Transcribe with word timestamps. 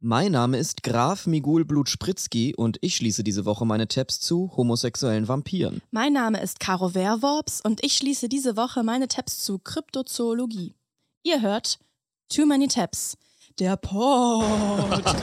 Mein 0.00 0.30
Name 0.30 0.58
ist 0.58 0.84
Graf 0.84 1.26
Migul 1.26 1.64
Blutspritzky 1.64 2.54
und 2.54 2.78
ich 2.82 2.94
schließe 2.94 3.24
diese 3.24 3.44
Woche 3.44 3.64
meine 3.66 3.88
Tabs 3.88 4.20
zu 4.20 4.52
homosexuellen 4.56 5.26
Vampiren. 5.26 5.82
Mein 5.90 6.12
Name 6.12 6.40
ist 6.40 6.60
Caro 6.60 6.94
Werworps 6.94 7.60
und 7.60 7.84
ich 7.84 7.94
schließe 7.96 8.28
diese 8.28 8.56
Woche 8.56 8.84
meine 8.84 9.08
Tabs 9.08 9.40
zu 9.40 9.58
Kryptozoologie. 9.58 10.76
Ihr 11.24 11.42
hört 11.42 11.80
Too 12.28 12.46
Many 12.46 12.68
Tabs, 12.68 13.18
der 13.58 13.76
Podcast. 13.76 15.18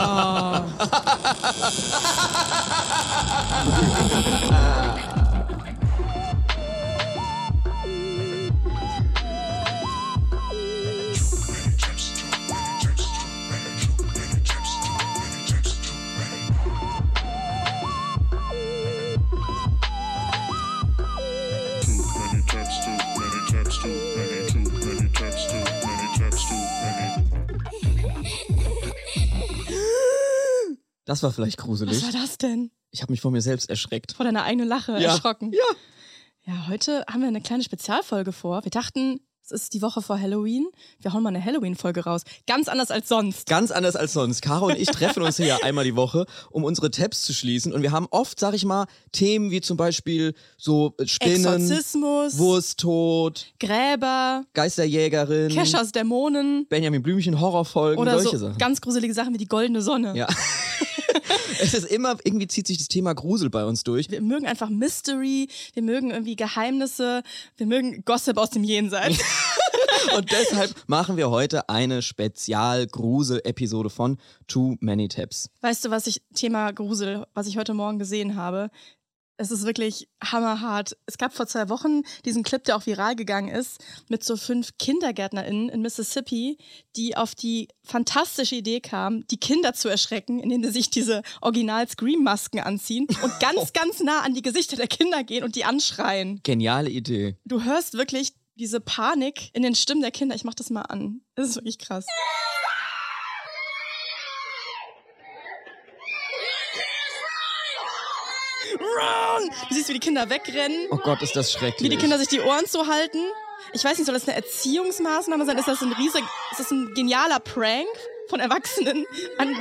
Das 31.05 31.23
war 31.23 31.31
vielleicht 31.31 31.57
Was 31.59 31.65
gruselig. 31.65 32.03
war 32.03 32.11
das 32.11 32.37
denn? 32.37 32.71
Ich 32.91 33.01
habe 33.01 33.11
mich 33.11 33.21
vor 33.21 33.31
mir 33.31 33.41
selbst 33.41 33.69
erschreckt. 33.69 34.13
Vor 34.13 34.25
deiner 34.25 34.43
eigenen 34.43 34.67
Lache 34.67 34.93
Ja. 34.93 35.11
erschrocken. 35.11 35.51
Ja. 35.53 35.59
Ja, 36.53 36.67
heute 36.67 37.03
haben 37.09 37.21
wir 37.21 37.27
eine 37.27 37.41
kleine 37.41 37.63
Spezialfolge 37.63 38.31
vor. 38.31 38.63
Wir 38.63 38.69
dachten, 38.71 39.19
es 39.43 39.51
ist 39.51 39.73
die 39.73 39.81
Woche 39.83 40.01
vor 40.01 40.19
Halloween. 40.19 40.67
Wir 40.99 41.13
hauen 41.13 41.21
mal 41.23 41.29
eine 41.29 41.43
Halloween-Folge 41.43 42.03
raus. 42.03 42.21
Ganz 42.47 42.67
anders 42.67 42.89
als 42.91 43.07
sonst. 43.09 43.47
Ganz 43.47 43.69
anders 43.71 43.95
als 43.95 44.13
sonst. 44.13 44.41
Caro 44.41 44.67
und 44.67 44.77
ich 44.77 44.87
treffen 44.87 45.21
uns 45.23 45.37
hier 45.37 45.45
ja 45.47 45.57
einmal 45.63 45.83
die 45.85 45.95
Woche, 45.95 46.25
um 46.51 46.63
unsere 46.63 46.89
Tabs 46.91 47.21
zu 47.23 47.33
schließen. 47.33 47.73
Und 47.73 47.81
wir 47.83 47.91
haben 47.91 48.07
oft, 48.11 48.39
sag 48.39 48.53
ich 48.55 48.65
mal, 48.65 48.85
Themen 49.11 49.51
wie 49.51 49.61
zum 49.61 49.77
Beispiel 49.77 50.33
so 50.57 50.95
Spinnen, 51.05 51.45
Exorzismus, 51.45 52.37
Wursttod, 52.37 53.47
Gräber, 53.59 54.45
Geisterjägerin, 54.53 55.49
Keschers 55.51 55.91
Dämonen 55.91 56.67
Benjamin 56.69 57.01
Blümchen, 57.03 57.39
Horrorfolgen, 57.39 57.99
oder 57.99 58.19
solche 58.19 58.37
so 58.39 58.47
Sachen. 58.47 58.57
ganz 58.57 58.81
gruselige 58.81 59.13
Sachen 59.13 59.33
wie 59.33 59.37
die 59.39 59.47
goldene 59.47 59.81
Sonne. 59.81 60.15
Ja. 60.15 60.27
es 61.61 61.73
ist 61.73 61.85
immer, 61.85 62.17
irgendwie 62.23 62.47
zieht 62.47 62.67
sich 62.67 62.77
das 62.77 62.87
Thema 62.87 63.13
Grusel 63.13 63.49
bei 63.49 63.65
uns 63.65 63.83
durch. 63.83 64.09
Wir 64.09 64.21
mögen 64.21 64.45
einfach 64.45 64.69
Mystery, 64.69 65.47
wir 65.73 65.83
mögen 65.83 66.11
irgendwie 66.11 66.35
Geheimnisse, 66.35 67.23
wir 67.57 67.65
mögen 67.65 68.03
Gossip 68.05 68.37
aus 68.37 68.49
dem 68.49 68.63
Jenseits. 68.63 69.19
Und 70.15 70.31
deshalb 70.31 70.73
machen 70.87 71.17
wir 71.17 71.29
heute 71.29 71.69
eine 71.69 72.01
Spezial-Grusel-Episode 72.01 73.89
von 73.89 74.17
Too 74.47 74.75
Many 74.79 75.07
Tabs. 75.07 75.49
weißt 75.61 75.85
du, 75.85 75.89
was 75.89 76.07
ich, 76.07 76.21
Thema 76.33 76.71
Grusel, 76.71 77.25
was 77.33 77.47
ich 77.47 77.57
heute 77.57 77.73
Morgen 77.73 77.97
gesehen 77.99 78.35
habe? 78.35 78.69
Es 79.37 79.51
ist 79.51 79.65
wirklich 79.65 80.07
hammerhart. 80.23 80.95
Es 81.05 81.17
gab 81.17 81.33
vor 81.33 81.47
zwei 81.47 81.67
Wochen 81.69 82.03
diesen 82.23 82.43
Clip, 82.43 82.63
der 82.63 82.77
auch 82.77 82.85
viral 82.85 83.15
gegangen 83.15 83.49
ist, 83.49 83.83
mit 84.07 84.23
so 84.23 84.37
fünf 84.37 84.77
KindergärtnerInnen 84.77 85.69
in 85.69 85.81
Mississippi, 85.81 86.57
die 86.95 87.17
auf 87.17 87.35
die 87.35 87.67
fantastische 87.83 88.55
Idee 88.55 88.79
kamen, 88.79 89.25
die 89.29 89.37
Kinder 89.37 89.73
zu 89.73 89.89
erschrecken, 89.89 90.39
indem 90.39 90.63
sie 90.63 90.71
sich 90.71 90.89
diese 90.89 91.21
Original-Scream-Masken 91.41 92.61
anziehen 92.61 93.07
und 93.23 93.33
ganz, 93.39 93.73
ganz 93.73 93.99
nah 93.99 94.21
an 94.21 94.33
die 94.33 94.41
Gesichter 94.41 94.77
der 94.77 94.87
Kinder 94.87 95.23
gehen 95.23 95.43
und 95.43 95.55
die 95.55 95.65
anschreien. 95.65 96.39
Geniale 96.43 96.89
Idee. 96.89 97.37
Du 97.43 97.63
hörst 97.63 97.95
wirklich 97.95 98.33
diese 98.55 98.79
Panik 98.79 99.49
in 99.53 99.63
den 99.63 99.75
Stimmen 99.75 100.01
der 100.01 100.11
Kinder. 100.11 100.35
Ich 100.35 100.45
mach 100.45 100.53
das 100.53 100.69
mal 100.69 100.83
an. 100.83 101.21
Das 101.35 101.49
ist 101.49 101.55
wirklich 101.55 101.77
krass. 101.77 102.05
Run! 108.95 109.49
Du 109.69 109.75
siehst, 109.75 109.89
wie 109.89 109.93
die 109.93 109.99
Kinder 109.99 110.29
wegrennen, 110.29 110.87
Oh 110.91 110.97
Gott, 110.97 111.21
ist 111.21 111.35
das 111.35 111.51
schrecklich. 111.51 111.81
wie 111.83 111.89
die 111.89 111.97
Kinder 111.97 112.17
sich 112.17 112.27
die 112.27 112.39
Ohren 112.41 112.65
zuhalten. 112.65 113.19
Ich 113.73 113.83
weiß 113.83 113.97
nicht, 113.97 114.05
soll 114.05 114.15
das 114.15 114.27
eine 114.27 114.35
Erziehungsmaßnahme 114.37 115.45
sein? 115.45 115.57
Ist 115.57 115.67
das 115.67 115.81
ein 115.81 115.91
riesig, 115.93 116.23
ist 116.51 116.59
das 116.59 116.71
ein 116.71 116.93
genialer 116.95 117.39
Prank 117.39 117.87
von 118.29 118.39
Erwachsenen 118.39 119.05
an 119.37 119.55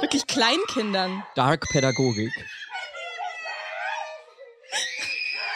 wirklich 0.00 0.26
Kleinkindern? 0.26 1.24
Dark 1.34 1.66
Pädagogik. 1.72 2.32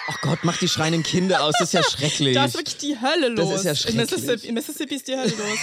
Oh 0.09 0.15
Gott, 0.22 0.41
mach 0.43 0.59
die 0.59 0.69
schreienden 0.69 1.03
Kinder 1.03 1.43
aus, 1.43 1.55
das 1.59 1.69
ist 1.69 1.72
ja 1.72 1.83
schrecklich. 1.83 2.34
Da 2.34 2.44
ist 2.44 2.55
wirklich 2.55 2.77
die 2.77 3.00
Hölle 3.00 3.28
los. 3.28 3.49
Das 3.50 3.59
ist 3.61 3.65
ja 3.65 3.71
in, 3.71 3.77
schrecklich. 3.77 3.97
Mississippi, 4.11 4.49
in 4.49 4.55
Mississippi 4.55 4.94
ist 4.97 5.09
die 5.09 5.17
Hölle 5.17 5.31
los. 5.31 5.59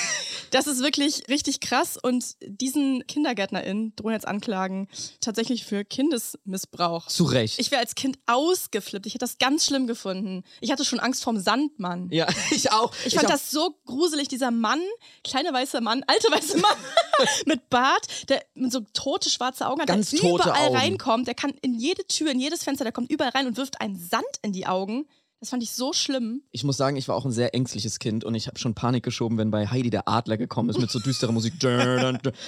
Das 0.51 0.67
ist 0.67 0.81
wirklich 0.81 1.23
richtig 1.29 1.59
krass 1.59 1.97
und 2.01 2.35
diesen 2.45 3.06
KindergärtnerInnen 3.07 3.95
drohen 3.95 4.13
jetzt 4.13 4.28
Anklagen 4.28 4.88
tatsächlich 5.19 5.66
für 5.66 5.84
Kindesmissbrauch. 5.84 7.07
Zu 7.07 7.23
Recht. 7.23 7.59
Ich 7.59 7.72
wäre 7.72 7.81
als 7.81 7.95
Kind 7.95 8.19
ausgeflippt. 8.28 9.06
Ich 9.06 9.13
hätte 9.13 9.23
das 9.23 9.38
ganz 9.38 9.66
schlimm 9.66 9.88
gefunden. 9.88 10.44
Ich 10.59 10.72
hatte 10.72 10.85
schon 10.85 11.00
Angst 11.00 11.23
vorm 11.23 11.39
Sandmann. 11.39 12.09
ja, 12.12 12.28
ich 12.51 12.72
auch. 12.72 12.94
Ich 13.06 13.16
fand 13.16 13.28
auch. 13.28 13.31
das 13.31 13.50
so 13.51 13.75
gruselig, 13.85 14.28
dieser 14.28 14.51
Mann, 14.51 14.81
kleine 15.23 15.51
weiße 15.53 15.81
Mann, 15.81 16.03
alte 16.07 16.31
weiße 16.31 16.57
Mann 16.57 16.78
mit 17.45 17.69
Bart, 17.69 18.29
der 18.29 18.44
mit 18.53 18.72
so 18.72 18.81
tote 18.94 19.29
schwarze 19.29 19.68
Augen 19.68 19.81
hat, 19.81 19.88
Ganz 19.88 20.12
der 20.12 20.19
überall 20.29 20.68
Augen. 20.68 20.75
reinkommt. 20.75 21.28
Der 21.28 21.35
kann 21.35 21.53
in 21.62 21.73
jede 21.73 22.06
Tür, 22.07 22.31
in 22.31 22.39
jedes 22.39 22.63
Fenster, 22.63 22.83
der 22.83 22.94
kommt 22.94 23.12
überall 23.12 23.31
rein 23.31 23.47
und 23.47 23.57
wirft 23.57 23.81
einen 23.81 23.97
Sand 23.97 24.25
in 24.41 24.51
die 24.51 24.68
Augen. 24.68 25.07
Das 25.41 25.50
fand 25.50 25.63
ich 25.63 25.72
so 25.72 25.91
schlimm. 25.91 26.44
Ich 26.52 26.63
muss 26.63 26.78
sagen, 26.78 26.97
ich 26.97 27.07
war 27.07 27.16
auch 27.16 27.25
ein 27.25 27.31
sehr 27.31 27.56
ängstliches 27.56 27.97
Kind 27.97 28.24
und 28.24 28.35
ich 28.35 28.46
habe 28.46 28.59
schon 28.59 28.75
Panik 28.75 29.03
geschoben, 29.03 29.40
wenn 29.40 29.50
bei 29.50 29.66
Heidi 29.66 29.90
der 29.90 30.07
Adler 30.07 30.38
gekommen 30.38 30.69
ist 30.69 30.79
mit 30.79 30.91
so 30.91 31.00
düsterer 31.00 31.31
Musik. 31.31 31.53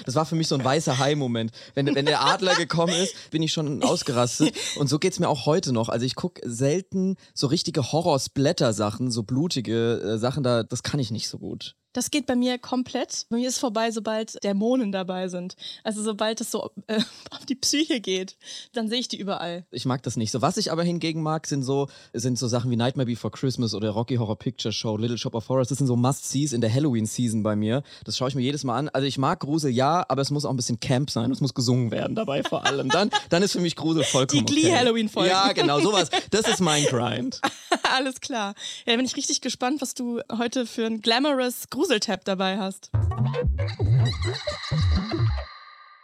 Das 0.05 0.13
war 0.13 0.27
für 0.27 0.35
mich 0.35 0.47
so 0.47 0.53
ein 0.53 0.63
weißer 0.63 0.99
Hai-Moment. 0.99 1.51
Wenn, 1.73 1.87
wenn 1.95 2.05
der 2.05 2.23
Adler 2.23 2.53
gekommen 2.55 2.93
ist, 2.93 3.31
bin 3.31 3.41
ich 3.41 3.51
schon 3.51 3.81
ausgerastet. 3.81 4.53
Und 4.77 4.89
so 4.89 4.99
geht's 4.99 5.19
mir 5.19 5.27
auch 5.27 5.47
heute 5.47 5.73
noch. 5.73 5.89
Also 5.89 6.05
ich 6.05 6.13
gucke 6.13 6.47
selten 6.47 7.15
so 7.33 7.47
richtige 7.47 7.91
Horror-Splatter-Sachen, 7.91 9.09
so 9.09 9.23
blutige 9.23 9.99
äh, 9.99 10.17
Sachen, 10.19 10.43
da, 10.43 10.61
das 10.61 10.83
kann 10.83 10.99
ich 10.99 11.09
nicht 11.09 11.27
so 11.29 11.39
gut. 11.39 11.75
Das 11.93 12.09
geht 12.11 12.25
bei 12.25 12.35
mir 12.35 12.57
komplett. 12.57 13.27
Bei 13.29 13.37
mir 13.37 13.47
ist 13.47 13.59
vorbei, 13.59 13.91
sobald 13.91 14.43
Dämonen 14.43 14.91
dabei 14.91 15.27
sind. 15.27 15.55
Also 15.83 16.01
sobald 16.01 16.41
es 16.41 16.51
so 16.51 16.71
äh, 16.87 16.99
auf 17.31 17.45
die 17.45 17.55
Psyche 17.55 18.01
geht, 18.01 18.35
dann 18.73 18.89
sehe 18.89 18.99
ich 18.99 19.07
die 19.07 19.17
überall. 19.17 19.65
Ich 19.71 19.85
mag 19.85 20.01
das 20.03 20.17
nicht 20.17 20.31
so. 20.31 20.41
Was 20.41 20.57
ich 20.57 20.71
aber 20.71 20.83
hingegen 20.83 21.21
mag, 21.21 21.45
sind 21.47 21.63
so, 21.63 21.87
sind 22.13 22.37
so 22.39 22.47
Sachen 22.47 22.71
wie 22.71 22.75
Nightmare 22.75 23.05
Before 23.05 23.31
Christmas 23.31 23.73
oder 23.73 23.91
Rocky 23.91 24.15
Horror 24.15 24.37
Picture 24.37 24.73
Show, 24.73 24.97
Little 24.97 25.17
Shop 25.17 25.35
of 25.35 25.47
Horrors. 25.49 25.69
Das 25.69 25.77
sind 25.77 25.87
so 25.87 25.95
Must-Sees 25.95 26.51
in 26.53 26.61
der 26.61 26.73
Halloween-Season 26.73 27.43
bei 27.43 27.55
mir. 27.55 27.83
Das 28.05 28.17
schaue 28.17 28.29
ich 28.29 28.35
mir 28.35 28.41
jedes 28.41 28.63
Mal 28.63 28.77
an. 28.77 28.89
Also 28.89 29.07
ich 29.07 29.17
mag 29.19 29.39
Grusel, 29.39 29.71
ja, 29.71 30.03
aber 30.09 30.21
es 30.21 30.31
muss 30.31 30.45
auch 30.45 30.49
ein 30.49 30.57
bisschen 30.57 30.79
Camp 30.79 31.11
sein. 31.11 31.31
Es 31.31 31.41
muss 31.41 31.53
gesungen 31.53 31.91
werden 31.91 32.15
dabei 32.15 32.43
vor 32.43 32.65
allem. 32.65 32.89
Dann, 32.89 33.11
dann 33.29 33.43
ist 33.43 33.51
für 33.51 33.59
mich 33.59 33.75
Grusel 33.75 34.03
vollkommen 34.03 34.45
Die 34.45 34.53
Glee-Halloween-Folgen. 34.53 35.29
Ja, 35.29 35.51
genau, 35.53 35.79
sowas. 35.79 36.09
Das 36.31 36.47
ist 36.47 36.59
mein 36.59 36.85
Grind. 36.85 37.39
Alles 37.95 38.19
klar. 38.19 38.55
Ja, 38.85 38.93
da 38.93 38.95
bin 38.97 39.05
ich 39.05 39.15
richtig 39.15 39.41
gespannt, 39.41 39.81
was 39.81 39.93
du 39.93 40.21
heute 40.31 40.65
für 40.65 40.85
ein 40.85 41.01
glamorous 41.01 41.69
Gruseltab 41.83 42.23
dabei 42.23 42.57
hast. 42.57 42.91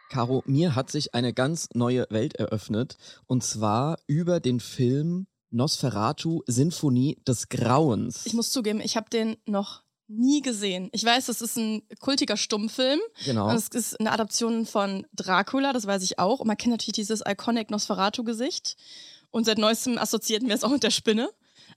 Caro, 0.10 0.44
mir 0.46 0.76
hat 0.76 0.92
sich 0.92 1.14
eine 1.16 1.34
ganz 1.34 1.70
neue 1.74 2.06
Welt 2.10 2.36
eröffnet. 2.36 2.98
Und 3.28 3.46
zwar 3.46 3.98
über 4.06 4.42
den 4.42 4.60
Film 4.60 5.28
Nosferatu 5.52 6.42
Sinfonie 6.48 7.22
des 7.26 7.48
Grauens. 7.48 8.26
Ich 8.26 8.34
muss 8.34 8.52
zugeben, 8.52 8.82
ich 8.82 8.98
habe 8.98 9.10
den 9.10 9.38
noch 9.46 9.84
nie 10.10 10.42
gesehen. 10.42 10.90
Ich 10.92 11.06
weiß, 11.06 11.28
das 11.28 11.42
ist 11.42 11.58
ein 11.58 11.84
kultiger 12.02 12.36
Stummfilm. 12.36 13.00
Genau. 13.24 13.50
Es 13.50 13.70
ist 13.70 13.98
eine 14.02 14.12
Adaption 14.12 14.66
von 14.66 15.08
Dracula, 15.14 15.72
das 15.72 15.88
weiß 15.88 16.04
ich 16.04 16.20
auch. 16.20 16.42
Und 16.42 16.48
man 16.48 16.58
kennt 16.58 16.74
natürlich 16.74 16.96
dieses 16.96 17.24
iconic 17.26 17.72
Nosferatu-Gesicht. 17.72 18.76
Und 19.32 19.46
seit 19.46 19.60
neuestem 19.60 19.98
assoziierten 19.98 20.50
wir 20.50 20.56
es 20.56 20.66
auch 20.66 20.72
mit 20.72 20.84
der 20.84 20.92
Spinne. 20.92 21.30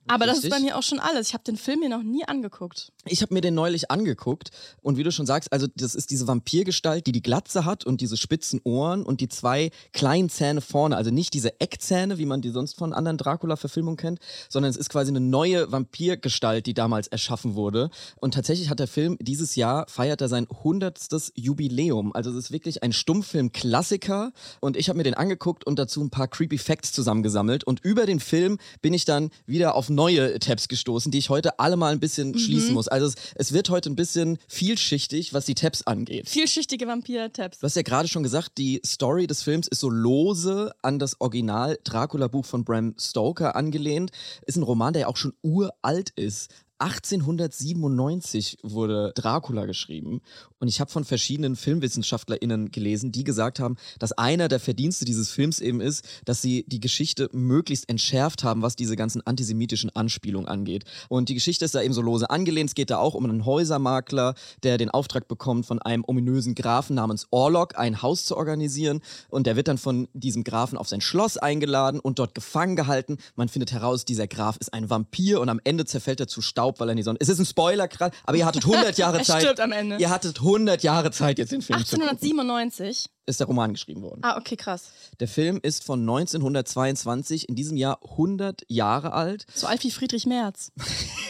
Aber 0.08 0.26
das 0.26 0.38
ist 0.38 0.44
Richtig. 0.44 0.58
bei 0.58 0.64
mir 0.66 0.76
auch 0.76 0.82
schon 0.82 0.98
alles. 0.98 1.28
Ich 1.28 1.34
habe 1.34 1.44
den 1.44 1.56
Film 1.56 1.80
mir 1.80 1.88
noch 1.88 2.02
nie 2.02 2.24
angeguckt. 2.24 2.92
Ich 3.06 3.22
habe 3.22 3.32
mir 3.32 3.40
den 3.40 3.54
neulich 3.54 3.90
angeguckt 3.90 4.50
und 4.80 4.96
wie 4.96 5.04
du 5.04 5.12
schon 5.12 5.26
sagst, 5.26 5.52
also 5.52 5.66
das 5.76 5.94
ist 5.94 6.10
diese 6.10 6.26
Vampirgestalt, 6.26 7.06
die 7.06 7.12
die 7.12 7.22
Glatze 7.22 7.64
hat 7.64 7.84
und 7.84 8.00
diese 8.00 8.16
spitzen 8.16 8.60
Ohren 8.64 9.04
und 9.04 9.20
die 9.20 9.28
zwei 9.28 9.70
kleinen 9.92 10.28
Zähne 10.28 10.60
vorne, 10.60 10.96
also 10.96 11.10
nicht 11.10 11.34
diese 11.34 11.60
Eckzähne, 11.60 12.18
wie 12.18 12.26
man 12.26 12.42
die 12.42 12.50
sonst 12.50 12.76
von 12.76 12.92
anderen 12.92 13.16
Dracula-Verfilmungen 13.16 13.96
kennt, 13.96 14.18
sondern 14.48 14.70
es 14.70 14.76
ist 14.76 14.90
quasi 14.90 15.10
eine 15.10 15.20
neue 15.20 15.70
Vampirgestalt, 15.70 16.66
die 16.66 16.74
damals 16.74 17.08
erschaffen 17.08 17.54
wurde. 17.54 17.90
Und 18.16 18.34
tatsächlich 18.34 18.70
hat 18.70 18.80
der 18.80 18.88
Film 18.88 19.16
dieses 19.20 19.54
Jahr 19.56 19.86
feiert 19.88 20.20
er 20.20 20.28
sein 20.28 20.46
hundertstes 20.48 21.32
Jubiläum. 21.36 22.12
Also 22.14 22.30
es 22.30 22.36
ist 22.36 22.52
wirklich 22.52 22.82
ein 22.82 22.92
Stummfilm-Klassiker 22.92 24.32
und 24.60 24.76
ich 24.76 24.88
habe 24.88 24.96
mir 24.96 25.04
den 25.04 25.14
angeguckt 25.14 25.64
und 25.64 25.78
dazu 25.78 26.02
ein 26.02 26.10
paar 26.10 26.28
creepy 26.28 26.58
Facts 26.58 26.92
zusammengesammelt 26.92 27.64
und 27.64 27.80
über 27.84 28.06
den 28.06 28.20
Film 28.20 28.58
bin 28.80 28.94
ich 28.94 29.04
dann 29.04 29.30
wieder 29.46 29.74
auf 29.74 29.91
neue 29.94 30.38
Tabs 30.38 30.68
gestoßen, 30.68 31.10
die 31.12 31.18
ich 31.18 31.30
heute 31.30 31.58
alle 31.58 31.76
mal 31.76 31.92
ein 31.92 32.00
bisschen 32.00 32.38
schließen 32.38 32.74
muss. 32.74 32.88
Also 32.88 33.06
es, 33.06 33.14
es 33.34 33.52
wird 33.52 33.70
heute 33.70 33.90
ein 33.90 33.96
bisschen 33.96 34.38
vielschichtig, 34.48 35.32
was 35.34 35.46
die 35.46 35.54
Tabs 35.54 35.82
angeht. 35.82 36.28
Vielschichtige 36.28 36.86
Vampir-Tabs. 36.86 37.58
Du 37.58 37.64
hast 37.64 37.76
ja 37.76 37.82
gerade 37.82 38.08
schon 38.08 38.22
gesagt, 38.22 38.58
die 38.58 38.80
Story 38.84 39.26
des 39.26 39.42
Films 39.42 39.68
ist 39.68 39.80
so 39.80 39.90
lose 39.90 40.72
an 40.82 40.98
das 40.98 41.20
Original 41.20 41.78
Dracula-Buch 41.84 42.44
von 42.44 42.64
Bram 42.64 42.94
Stoker 42.98 43.56
angelehnt. 43.56 44.10
Ist 44.46 44.56
ein 44.56 44.62
Roman, 44.62 44.92
der 44.92 45.02
ja 45.02 45.08
auch 45.08 45.16
schon 45.16 45.32
uralt 45.42 46.10
ist. 46.10 46.50
1897 46.82 48.58
wurde 48.62 49.12
Dracula 49.14 49.66
geschrieben 49.66 50.20
und 50.62 50.68
ich 50.68 50.80
habe 50.80 50.92
von 50.92 51.04
verschiedenen 51.04 51.56
FilmwissenschaftlerInnen 51.56 52.70
gelesen, 52.70 53.10
die 53.10 53.24
gesagt 53.24 53.58
haben, 53.58 53.76
dass 53.98 54.12
einer 54.12 54.46
der 54.46 54.60
Verdienste 54.60 55.04
dieses 55.04 55.28
Films 55.28 55.60
eben 55.60 55.80
ist, 55.80 56.04
dass 56.24 56.40
sie 56.40 56.64
die 56.68 56.78
Geschichte 56.78 57.28
möglichst 57.32 57.88
entschärft 57.88 58.44
haben, 58.44 58.62
was 58.62 58.76
diese 58.76 58.94
ganzen 58.94 59.26
antisemitischen 59.26 59.90
Anspielungen 59.96 60.46
angeht. 60.46 60.84
Und 61.08 61.28
die 61.28 61.34
Geschichte 61.34 61.64
ist 61.64 61.74
da 61.74 61.82
eben 61.82 61.94
so 61.94 62.00
lose 62.00 62.30
angelehnt. 62.30 62.70
Es 62.70 62.74
geht 62.76 62.90
da 62.90 62.98
auch 62.98 63.14
um 63.14 63.24
einen 63.24 63.44
Häusermakler, 63.44 64.36
der 64.62 64.78
den 64.78 64.88
Auftrag 64.88 65.26
bekommt, 65.26 65.66
von 65.66 65.82
einem 65.82 66.04
ominösen 66.06 66.54
Grafen 66.54 66.94
namens 66.94 67.26
Orlok 67.32 67.76
ein 67.76 68.00
Haus 68.00 68.24
zu 68.24 68.36
organisieren 68.36 69.00
und 69.30 69.48
der 69.48 69.56
wird 69.56 69.66
dann 69.66 69.78
von 69.78 70.06
diesem 70.12 70.44
Grafen 70.44 70.78
auf 70.78 70.88
sein 70.88 71.00
Schloss 71.00 71.38
eingeladen 71.38 71.98
und 71.98 72.20
dort 72.20 72.36
gefangen 72.36 72.76
gehalten. 72.76 73.18
Man 73.34 73.48
findet 73.48 73.72
heraus, 73.72 74.04
dieser 74.04 74.28
Graf 74.28 74.58
ist 74.58 74.72
ein 74.72 74.90
Vampir 74.90 75.40
und 75.40 75.48
am 75.48 75.60
Ende 75.64 75.86
zerfällt 75.86 76.20
er 76.20 76.28
zu 76.28 76.40
Staub, 76.40 76.71
weil 76.80 76.88
er 76.88 76.92
in 76.92 76.96
die 76.98 77.02
Sonne. 77.02 77.18
Es 77.20 77.28
ist 77.28 77.38
ein 77.38 77.46
Spoiler, 77.46 77.88
gerade, 77.88 78.14
aber 78.24 78.36
ihr 78.36 78.46
hattet 78.46 78.64
100 78.64 78.96
Jahre 78.98 79.18
Er 79.18 79.24
Zeit. 79.24 79.42
stirbt 79.42 79.60
am 79.60 79.72
Ende. 79.72 79.96
Ihr 79.98 80.10
hattet 80.10 80.38
100 80.38 80.82
Jahre 80.82 81.10
Zeit, 81.10 81.38
jetzt 81.38 81.52
den 81.52 81.62
Film 81.62 81.84
zu 81.84 81.96
gucken. 81.96 82.08
1897. 82.08 83.06
Ist 83.24 83.38
der 83.38 83.46
Roman 83.46 83.72
geschrieben 83.72 84.02
worden. 84.02 84.18
Ah, 84.22 84.36
okay, 84.36 84.56
krass. 84.56 84.90
Der 85.20 85.28
Film 85.28 85.60
ist 85.62 85.84
von 85.84 86.00
1922, 86.00 87.48
in 87.48 87.54
diesem 87.54 87.76
Jahr 87.76 88.00
100 88.10 88.62
Jahre 88.68 89.12
alt. 89.12 89.46
So 89.54 89.66
alt 89.68 89.84
wie 89.84 89.90
Friedrich 89.90 90.26
Merz. 90.26 90.72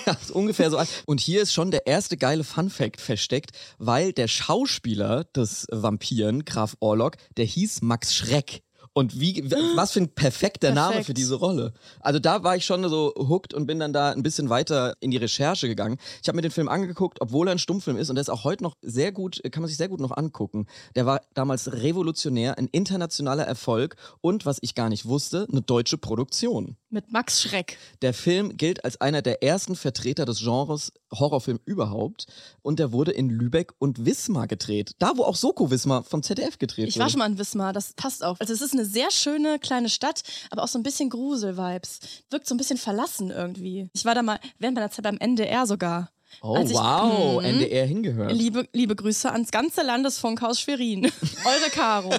Ja, 0.05 0.17
ungefähr 0.33 0.69
so 0.69 0.79
alt. 0.79 0.89
Und 1.07 1.21
hier 1.21 1.43
ist 1.43 1.53
schon 1.53 1.71
der 1.71 1.87
erste 1.87 2.17
geile 2.17 2.43
Fun-Fact 2.43 3.01
versteckt, 3.01 3.53
weil 3.79 4.13
der 4.13 4.27
Schauspieler 4.27 5.23
des 5.37 5.69
Vampiren, 5.71 6.45
Graf 6.45 6.77
Orlok, 6.81 7.17
der 7.37 7.45
hieß 7.45 7.83
Max 7.83 8.13
Schreck. 8.13 8.65
Und 8.95 9.19
wie, 9.19 9.43
was 9.75 9.93
für 9.93 10.01
ein 10.01 10.09
perfekter 10.11 10.73
Name 10.73 10.89
Perfekt. 10.89 11.07
für 11.07 11.15
diese 11.15 11.37
Rolle. 11.37 11.73
Also 12.01 12.19
da 12.19 12.45
war 12.45 12.57
ich 12.57 12.67
schon 12.67 12.87
so 12.91 13.15
hooked 13.17 13.55
und 13.55 13.67
bin 13.67 13.79
dann 13.79 13.95
da 13.95 14.11
ein 14.11 14.23
bisschen 14.23 14.51
weiter 14.51 14.95
in 15.01 15.11
die 15.11 15.17
Recherche 15.17 15.67
gegangen. 15.67 15.97
Ich 16.23 16.29
habe 16.29 16.37
mir 16.37 16.43
den 16.43 16.51
Film 16.51 16.69
angeguckt, 16.69 17.21
obwohl 17.23 17.49
er 17.49 17.53
ein 17.53 17.59
Stummfilm 17.59 17.97
ist 17.97 18.11
und 18.11 18.17
der 18.17 18.21
ist 18.21 18.29
auch 18.29 18.45
heute 18.45 18.63
noch 18.63 18.77
sehr 18.83 19.11
gut, 19.11 19.41
kann 19.51 19.63
man 19.63 19.69
sich 19.69 19.79
sehr 19.79 19.89
gut 19.89 20.01
noch 20.01 20.15
angucken. 20.15 20.67
Der 20.95 21.07
war 21.07 21.23
damals 21.33 21.73
revolutionär, 21.73 22.59
ein 22.59 22.69
internationaler 22.69 23.45
Erfolg 23.45 23.97
und, 24.21 24.45
was 24.45 24.59
ich 24.61 24.75
gar 24.75 24.91
nicht 24.91 25.07
wusste, 25.07 25.47
eine 25.51 25.63
deutsche 25.63 25.97
Produktion. 25.97 26.77
Mit 26.91 27.11
Max 27.11 27.41
Schreck. 27.41 27.79
Der 28.03 28.13
Film 28.13 28.59
gilt 28.59 28.85
als 28.85 29.01
einer 29.01 29.23
der 29.23 29.43
ersten 29.43 29.75
Vertreter 29.77 30.27
des 30.27 30.41
Genres 30.41 30.93
Horrorfilm 31.11 31.61
überhaupt 31.65 32.27
und 32.61 32.79
der 32.79 32.93
wurde 32.93 33.13
in 33.13 33.31
Lübeck 33.31 33.73
und 33.79 34.05
Wismar 34.05 34.47
gedreht. 34.47 34.93
Da, 34.99 35.13
wo 35.17 35.23
auch 35.25 35.37
Soko 35.37 35.71
Wismar 35.71 36.03
vom 36.03 36.23
ZDF 36.23 36.59
gedreht 36.59 36.89
Ich 36.89 36.97
wurde. 36.97 37.05
war 37.05 37.09
schon 37.11 37.19
mal 37.21 37.31
in 37.31 37.39
Wismar, 37.39 37.73
das 37.73 37.95
passt 37.95 38.23
auch. 38.23 38.37
Also 38.39 38.53
es 38.53 38.61
ist 38.61 38.75
eine 38.75 38.82
sehr 38.85 39.11
schöne 39.11 39.59
kleine 39.59 39.89
Stadt, 39.89 40.23
aber 40.51 40.63
auch 40.63 40.69
so 40.69 40.79
ein 40.79 40.83
bisschen 40.83 41.11
Grusel-Vibes. 41.11 42.01
Wirkt 42.31 42.47
so 42.47 42.55
ein 42.55 42.59
bisschen 42.59 42.79
verlassen 42.79 43.31
irgendwie. 43.31 43.89
Ich 43.95 44.05
war 44.05 44.15
da 44.15 44.23
mal 44.23 44.39
während 44.59 44.75
meiner 44.77 44.91
Zeit 44.91 45.05
beim 45.05 45.19
NDR 45.19 45.67
sogar. 45.67 46.11
Oh, 46.41 46.57
ich- 46.65 46.73
wow, 46.73 47.41
Mhm. 47.41 47.47
NDR 47.47 47.85
hingehört. 47.87 48.33
Liebe, 48.33 48.67
liebe 48.73 48.97
Grüße 48.97 49.31
ans 49.31 49.51
ganze 49.51 49.83
Landesfunkhaus 49.83 50.61
Schwerin. 50.61 51.05
Eure 51.45 51.71
Caro. 51.71 52.11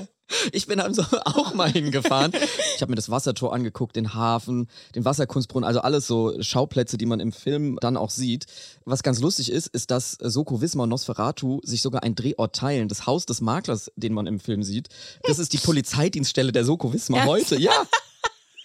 Ich 0.51 0.67
bin 0.67 0.79
also 0.79 1.03
auch 1.25 1.53
mal 1.53 1.69
hingefahren. 1.71 2.31
Ich 2.75 2.81
habe 2.81 2.91
mir 2.91 2.95
das 2.95 3.09
Wassertor 3.09 3.53
angeguckt, 3.53 3.95
den 3.95 4.13
Hafen, 4.13 4.69
den 4.95 5.05
Wasserkunstbrunnen, 5.05 5.67
also 5.67 5.81
alles 5.81 6.07
so 6.07 6.33
Schauplätze, 6.41 6.97
die 6.97 7.05
man 7.05 7.19
im 7.19 7.31
Film 7.31 7.77
dann 7.81 7.97
auch 7.97 8.09
sieht. 8.09 8.45
Was 8.85 9.03
ganz 9.03 9.19
lustig 9.19 9.51
ist, 9.51 9.67
ist, 9.67 9.91
dass 9.91 10.13
Soko 10.19 10.61
Wismar 10.61 10.83
und 10.83 10.89
Nosferatu 10.89 11.59
sich 11.63 11.81
sogar 11.81 12.03
ein 12.03 12.15
Drehort 12.15 12.55
teilen. 12.55 12.87
Das 12.87 13.05
Haus 13.05 13.25
des 13.25 13.41
Maklers, 13.41 13.91
den 13.95 14.13
man 14.13 14.27
im 14.27 14.39
Film 14.39 14.63
sieht, 14.63 14.89
das 15.23 15.39
ist 15.39 15.53
die 15.53 15.57
Polizeidienststelle 15.57 16.51
der 16.51 16.65
Soko 16.65 16.93
Wismar 16.93 17.21
Ja. 17.21 17.25
heute. 17.25 17.59
Ja! 17.59 17.71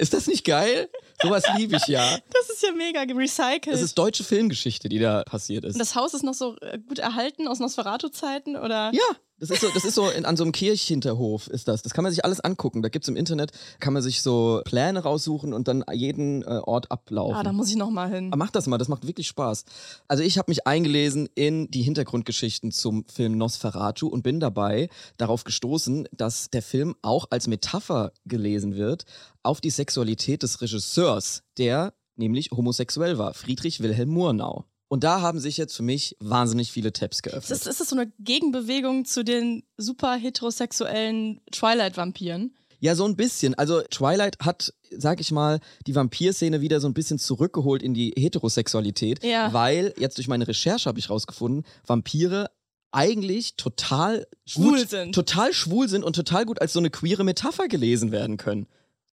Ist 0.00 0.14
das 0.14 0.28
nicht 0.28 0.44
geil? 0.44 0.88
Sowas 1.20 1.42
liebe 1.56 1.74
ich 1.74 1.88
ja. 1.88 2.18
Das 2.32 2.48
ist 2.50 2.62
ja 2.62 2.70
mega 2.70 3.00
recycelt. 3.00 3.66
Das 3.66 3.82
ist 3.82 3.98
deutsche 3.98 4.22
Filmgeschichte, 4.22 4.88
die 4.88 5.00
da 5.00 5.24
passiert 5.24 5.64
ist. 5.64 5.74
Und 5.74 5.80
das 5.80 5.96
Haus 5.96 6.14
ist 6.14 6.22
noch 6.22 6.34
so 6.34 6.54
äh, 6.60 6.78
gut 6.78 7.00
erhalten 7.00 7.48
aus 7.48 7.58
Nosferatu-Zeiten, 7.58 8.54
oder? 8.54 8.92
Ja, 8.94 9.02
das 9.40 9.50
ist 9.50 9.60
so, 9.60 9.68
das 9.72 9.84
ist 9.84 9.94
so 9.94 10.08
in, 10.08 10.24
an 10.24 10.36
so 10.36 10.44
einem 10.44 10.52
Kirchhinterhof 10.52 11.46
ist 11.48 11.68
das. 11.68 11.82
Das 11.82 11.94
kann 11.94 12.02
man 12.02 12.12
sich 12.12 12.24
alles 12.24 12.40
angucken. 12.40 12.82
Da 12.82 12.88
gibt's 12.88 13.08
im 13.08 13.16
Internet, 13.16 13.52
kann 13.78 13.92
man 13.92 14.02
sich 14.02 14.22
so 14.22 14.62
Pläne 14.64 15.00
raussuchen 15.00 15.52
und 15.52 15.68
dann 15.68 15.84
jeden 15.92 16.42
äh, 16.42 16.60
Ort 16.64 16.90
ablaufen. 16.90 17.36
Ah, 17.36 17.42
da 17.42 17.52
muss 17.52 17.70
ich 17.70 17.76
noch 17.76 17.90
mal 17.90 18.10
hin. 18.10 18.28
Aber 18.32 18.36
mach 18.36 18.50
das 18.50 18.66
mal, 18.66 18.78
das 18.78 18.88
macht 18.88 19.06
wirklich 19.06 19.28
Spaß. 19.28 19.64
Also 20.08 20.22
ich 20.22 20.38
habe 20.38 20.50
mich 20.50 20.66
eingelesen 20.66 21.28
in 21.34 21.70
die 21.70 21.82
Hintergrundgeschichten 21.82 22.72
zum 22.72 23.04
Film 23.08 23.38
Nosferatu 23.38 24.08
und 24.08 24.22
bin 24.22 24.40
dabei 24.40 24.88
darauf 25.16 25.44
gestoßen, 25.44 26.08
dass 26.12 26.50
der 26.50 26.62
Film 26.62 26.96
auch 27.02 27.26
als 27.30 27.46
Metapher 27.46 28.12
gelesen 28.24 28.76
wird 28.76 29.04
auf 29.42 29.60
die 29.60 29.70
Sexualität 29.70 30.42
des 30.42 30.60
Regisseurs, 30.60 31.42
der 31.56 31.94
nämlich 32.16 32.50
homosexuell 32.50 33.18
war, 33.18 33.34
Friedrich 33.34 33.80
Wilhelm 33.80 34.10
Murnau. 34.10 34.64
Und 34.88 35.04
da 35.04 35.20
haben 35.20 35.38
sich 35.38 35.56
jetzt 35.58 35.76
für 35.76 35.82
mich 35.82 36.16
wahnsinnig 36.18 36.72
viele 36.72 36.92
Tabs 36.92 37.18
Ist 37.18 37.22
geöffnet. 37.22 37.50
das, 37.50 37.66
ist 37.66 37.80
das 37.80 37.88
so 37.90 37.96
eine 37.96 38.10
Gegenbewegung 38.18 39.04
zu 39.04 39.22
den 39.22 39.62
super 39.76 40.14
heterosexuellen 40.16 41.40
Twilight-Vampiren? 41.52 42.54
Ja, 42.80 42.94
so 42.94 43.04
ein 43.04 43.16
bisschen. 43.16 43.54
Also 43.54 43.82
Twilight 43.82 44.38
hat, 44.40 44.72
sag 44.90 45.20
ich 45.20 45.32
mal, 45.32 45.60
die 45.86 45.94
Vampirszene 45.94 46.60
wieder 46.60 46.80
so 46.80 46.86
ein 46.88 46.94
bisschen 46.94 47.18
zurückgeholt 47.18 47.82
in 47.82 47.92
die 47.92 48.12
Heterosexualität, 48.16 49.22
Ja. 49.24 49.52
weil 49.52 49.92
jetzt 49.98 50.16
durch 50.16 50.28
meine 50.28 50.46
Recherche 50.46 50.88
habe 50.88 50.98
ich 50.98 51.10
rausgefunden, 51.10 51.64
Vampire 51.86 52.50
eigentlich 52.92 53.56
total 53.56 54.26
Schwul 54.46 54.78
gut, 54.78 54.88
sind. 54.88 55.14
total 55.14 55.52
schwul 55.52 55.88
sind 55.88 56.02
und 56.04 56.14
total 56.16 56.46
gut 56.46 56.60
als 56.62 56.72
so 56.72 56.78
eine 56.78 56.88
queere 56.88 57.24
Metapher 57.24 57.68
gelesen 57.68 58.12
werden 58.12 58.36
können. 58.38 58.66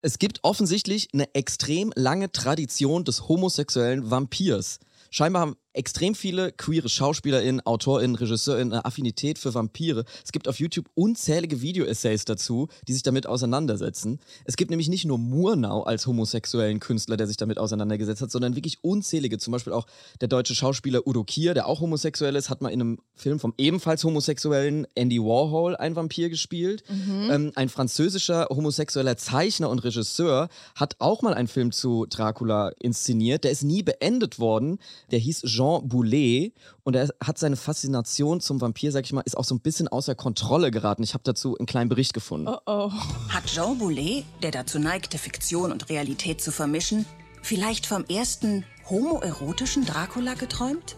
Es 0.03 0.19
gibt 0.19 0.41
offensichtlich 0.43 1.09
eine 1.15 1.33
extrem 1.35 1.93
lange 1.95 2.31
Tradition 2.33 3.05
des 3.05 3.29
homosexuellen 3.29 4.11
Vampirs. 4.11 4.81
Scheinbar 5.11 5.43
haben 5.43 5.57
extrem 5.75 6.15
viele 6.15 6.53
queere 6.53 6.89
SchauspielerInnen, 6.89 7.65
AutorInnen, 7.65 8.17
RegisseurInnen 8.17 8.73
eine 8.73 8.85
Affinität 8.85 9.39
für 9.39 9.55
Vampire. 9.55 10.05
Es 10.25 10.33
gibt 10.33 10.49
auf 10.49 10.59
YouTube 10.59 10.87
unzählige 10.95 11.63
Video-Essays 11.63 12.25
dazu, 12.25 12.69
die 12.87 12.93
sich 12.93 13.03
damit 13.03 13.27
auseinandersetzen. 13.27 14.21
Es 14.45 14.57
gibt 14.57 14.71
nämlich 14.71 14.89
nicht 14.89 15.05
nur 15.05 15.19
Murnau 15.19 15.83
als 15.83 16.07
homosexuellen 16.07 16.81
Künstler, 16.81 17.17
der 17.17 17.27
sich 17.27 17.37
damit 17.37 17.59
auseinandergesetzt 17.59 18.23
hat, 18.23 18.31
sondern 18.31 18.57
wirklich 18.57 18.79
unzählige. 18.83 19.39
Zum 19.39 19.53
Beispiel 19.53 19.73
auch 19.73 19.87
der 20.21 20.29
deutsche 20.29 20.55
Schauspieler 20.55 21.07
Udo 21.07 21.25
Kier, 21.25 21.55
der 21.55 21.67
auch 21.67 21.81
homosexuell 21.81 22.37
ist, 22.37 22.51
hat 22.51 22.61
mal 22.61 22.71
in 22.71 22.81
einem 22.81 22.99
Film 23.15 23.41
vom 23.41 23.55
ebenfalls 23.57 24.05
homosexuellen 24.05 24.87
Andy 24.95 25.21
Warhol 25.21 25.77
ein 25.77 25.97
Vampir 25.97 26.29
gespielt. 26.29 26.85
Ähm, 27.31 27.53
ein 27.55 27.69
französischer 27.69 28.47
homosexueller 28.51 29.17
Zeichner 29.17 29.71
und 29.71 29.79
Regisseur 29.81 30.49
hat 30.75 30.97
auch 30.99 31.23
mal 31.23 31.35
einen 31.35 31.49
Film 31.49 31.73
zu 31.73 32.07
Dracula 32.07 32.73
inszeniert. 32.81 33.45
Der 33.45 33.51
ist 33.51 33.63
nie 33.63 33.83
beendet 33.83 34.39
worden. 34.39 34.79
Der 35.11 35.19
hieß 35.19 35.43
Jean 35.43 35.62
Boulet 35.85 36.53
und 36.83 36.97
er 36.97 37.09
hat 37.23 37.39
seine 37.39 37.57
Faszination 37.57 38.41
zum 38.41 38.61
Vampir, 38.61 38.93
sag 38.93 39.05
ich 39.05 39.13
mal, 39.13 39.23
ist 39.23 39.37
auch 39.37 39.45
so 39.45 39.55
ein 39.55 39.61
bisschen 39.61 39.89
außer 39.89 40.15
Kontrolle 40.15 40.71
geraten. 40.71 41.03
Ich 41.03 41.15
habe 41.15 41.25
dazu 41.25 41.57
einen 41.59 41.67
kleinen 41.67 41.89
Bericht 41.89 42.15
gefunden. 42.15 42.49
Oh 42.49 42.59
oh. 42.67 42.93
Hat 43.29 43.47
Jean 43.47 43.79
Boulet, 43.79 44.25
der 44.43 44.51
dazu 44.51 44.79
neigte, 44.79 45.19
Fiktion 45.19 45.73
und 45.73 45.89
Realität 45.89 46.41
zu 46.41 46.53
vermischen, 46.53 47.07
vielleicht 47.43 47.87
vom 47.87 48.05
ersten 48.05 48.65
homoerotischen 48.89 49.85
Dracula 49.85 50.35
geträumt? 50.35 50.97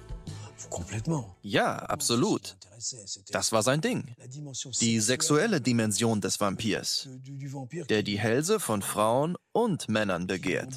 Ja, 1.42 1.76
absolut. 1.76 2.56
Das 3.30 3.52
war 3.52 3.62
sein 3.62 3.80
Ding. 3.80 4.04
Die 4.80 5.00
sexuelle 5.00 5.60
Dimension 5.60 6.20
des 6.20 6.40
Vampirs, 6.40 7.08
der 7.88 8.02
die 8.02 8.18
Hälse 8.18 8.60
von 8.60 8.82
Frauen 8.82 9.36
und 9.52 9.88
Männern 9.88 10.26
begehrt. 10.26 10.74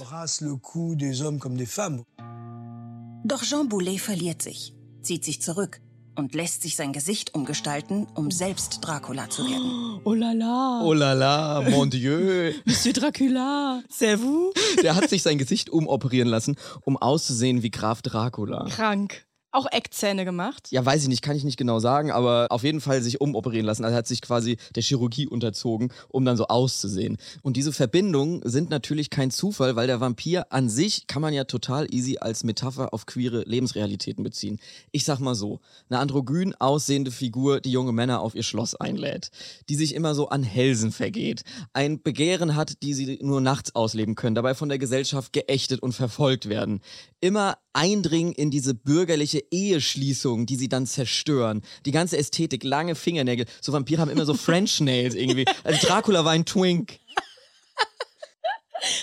Doch 3.24 3.44
Jean 3.44 3.68
Boulet 3.68 4.00
verliert 4.00 4.42
sich, 4.42 4.74
zieht 5.02 5.26
sich 5.26 5.42
zurück 5.42 5.82
und 6.16 6.34
lässt 6.34 6.62
sich 6.62 6.76
sein 6.76 6.94
Gesicht 6.94 7.36
umgestalten, 7.36 8.08
um 8.16 8.32
selbst 8.32 8.80
Dracula 8.82 9.30
zu 9.30 9.44
werden. 9.44 10.02
Oh 10.04 10.14
la 10.14 10.32
la. 10.32 10.82
Oh 10.84 10.94
la 10.94 11.14
la, 11.14 11.62
mon 11.62 11.90
Dieu. 11.90 12.54
Monsieur 12.66 12.94
Dracula. 12.94 13.84
C'est 13.90 14.16
vous? 14.18 14.54
Der 14.82 14.96
hat 14.96 15.10
sich 15.10 15.22
sein 15.24 15.38
Gesicht 15.38 15.70
umoperieren 15.70 16.28
lassen, 16.28 16.56
um 16.82 16.98
auszusehen 16.98 17.64
wie 17.64 17.72
Graf 17.72 18.02
Dracula. 18.02 18.66
Krank. 18.70 19.27
Auch 19.58 19.66
Eckzähne 19.72 20.24
gemacht. 20.24 20.68
Ja, 20.70 20.86
weiß 20.86 21.02
ich 21.02 21.08
nicht, 21.08 21.24
kann 21.24 21.36
ich 21.36 21.44
nicht 21.44 21.58
genau 21.58 21.80
sagen, 21.80 22.12
aber 22.12 22.46
auf 22.52 22.62
jeden 22.62 22.80
Fall 22.80 23.02
sich 23.02 23.22
umoperieren 23.22 23.66
lassen. 23.66 23.84
Also 23.84 23.96
er 23.96 23.98
hat 23.98 24.06
sich 24.06 24.22
quasi 24.22 24.58
der 24.76 24.84
Chirurgie 24.84 25.26
unterzogen, 25.26 25.92
um 26.10 26.26
dann 26.26 26.38
so 26.38 26.46
auszusehen. 26.46 27.18
Und 27.42 27.58
diese 27.58 27.74
Verbindungen 27.74 28.42
sind 28.44 28.70
natürlich 28.70 29.10
kein 29.10 29.32
Zufall, 29.32 29.76
weil 29.76 29.88
der 29.88 30.00
Vampir 30.00 30.54
an 30.54 30.70
sich 30.70 31.08
kann 31.08 31.24
man 31.24 31.34
ja 31.34 31.46
total 31.46 31.92
easy 31.92 32.20
als 32.20 32.44
Metapher 32.44 32.94
auf 32.94 33.08
queere 33.08 33.46
Lebensrealitäten 33.48 34.24
beziehen. 34.24 34.60
Ich 34.92 35.06
sag 35.06 35.20
mal 35.22 35.34
so, 35.34 35.60
eine 35.90 36.02
androgyn 36.02 36.54
aussehende 36.60 37.10
Figur, 37.10 37.60
die 37.60 37.72
junge 37.72 37.94
Männer 37.94 38.22
auf 38.22 38.36
ihr 38.36 38.44
Schloss 38.44 38.76
einlädt, 38.76 39.32
die 39.70 39.76
sich 39.76 39.96
immer 39.96 40.14
so 40.14 40.30
an 40.30 40.44
Hälsen 40.44 40.92
vergeht, 40.92 41.42
ein 41.74 42.04
Begehren 42.04 42.56
hat, 42.56 42.84
die 42.84 42.94
sie 42.94 43.18
nur 43.24 43.42
nachts 43.42 43.74
ausleben 43.74 44.14
können, 44.14 44.36
dabei 44.36 44.54
von 44.54 44.70
der 44.70 44.78
Gesellschaft 44.78 45.34
geächtet 45.34 45.82
und 45.82 45.94
verfolgt 45.94 46.48
werden. 46.48 46.82
Immer 47.22 47.58
eindringen 47.74 48.34
in 48.34 48.50
diese 48.50 48.74
bürgerliche 48.74 49.47
Eheschließung, 49.52 50.46
die 50.46 50.56
sie 50.56 50.70
dann 50.70 50.86
zerstören. 50.86 51.62
Die 51.86 51.92
ganze 51.92 52.18
Ästhetik, 52.18 52.64
lange 52.64 52.96
Fingernägel. 52.96 53.46
So 53.62 53.74
Vampire 53.74 54.02
haben 54.02 54.12
immer 54.12 54.26
so 54.26 54.34
French 54.34 54.80
Nails 54.82 55.16
irgendwie. 55.16 55.46
Also 55.64 55.86
Dracula 55.86 56.26
war 56.26 56.32
ein 56.32 56.46
Twink. 56.46 57.00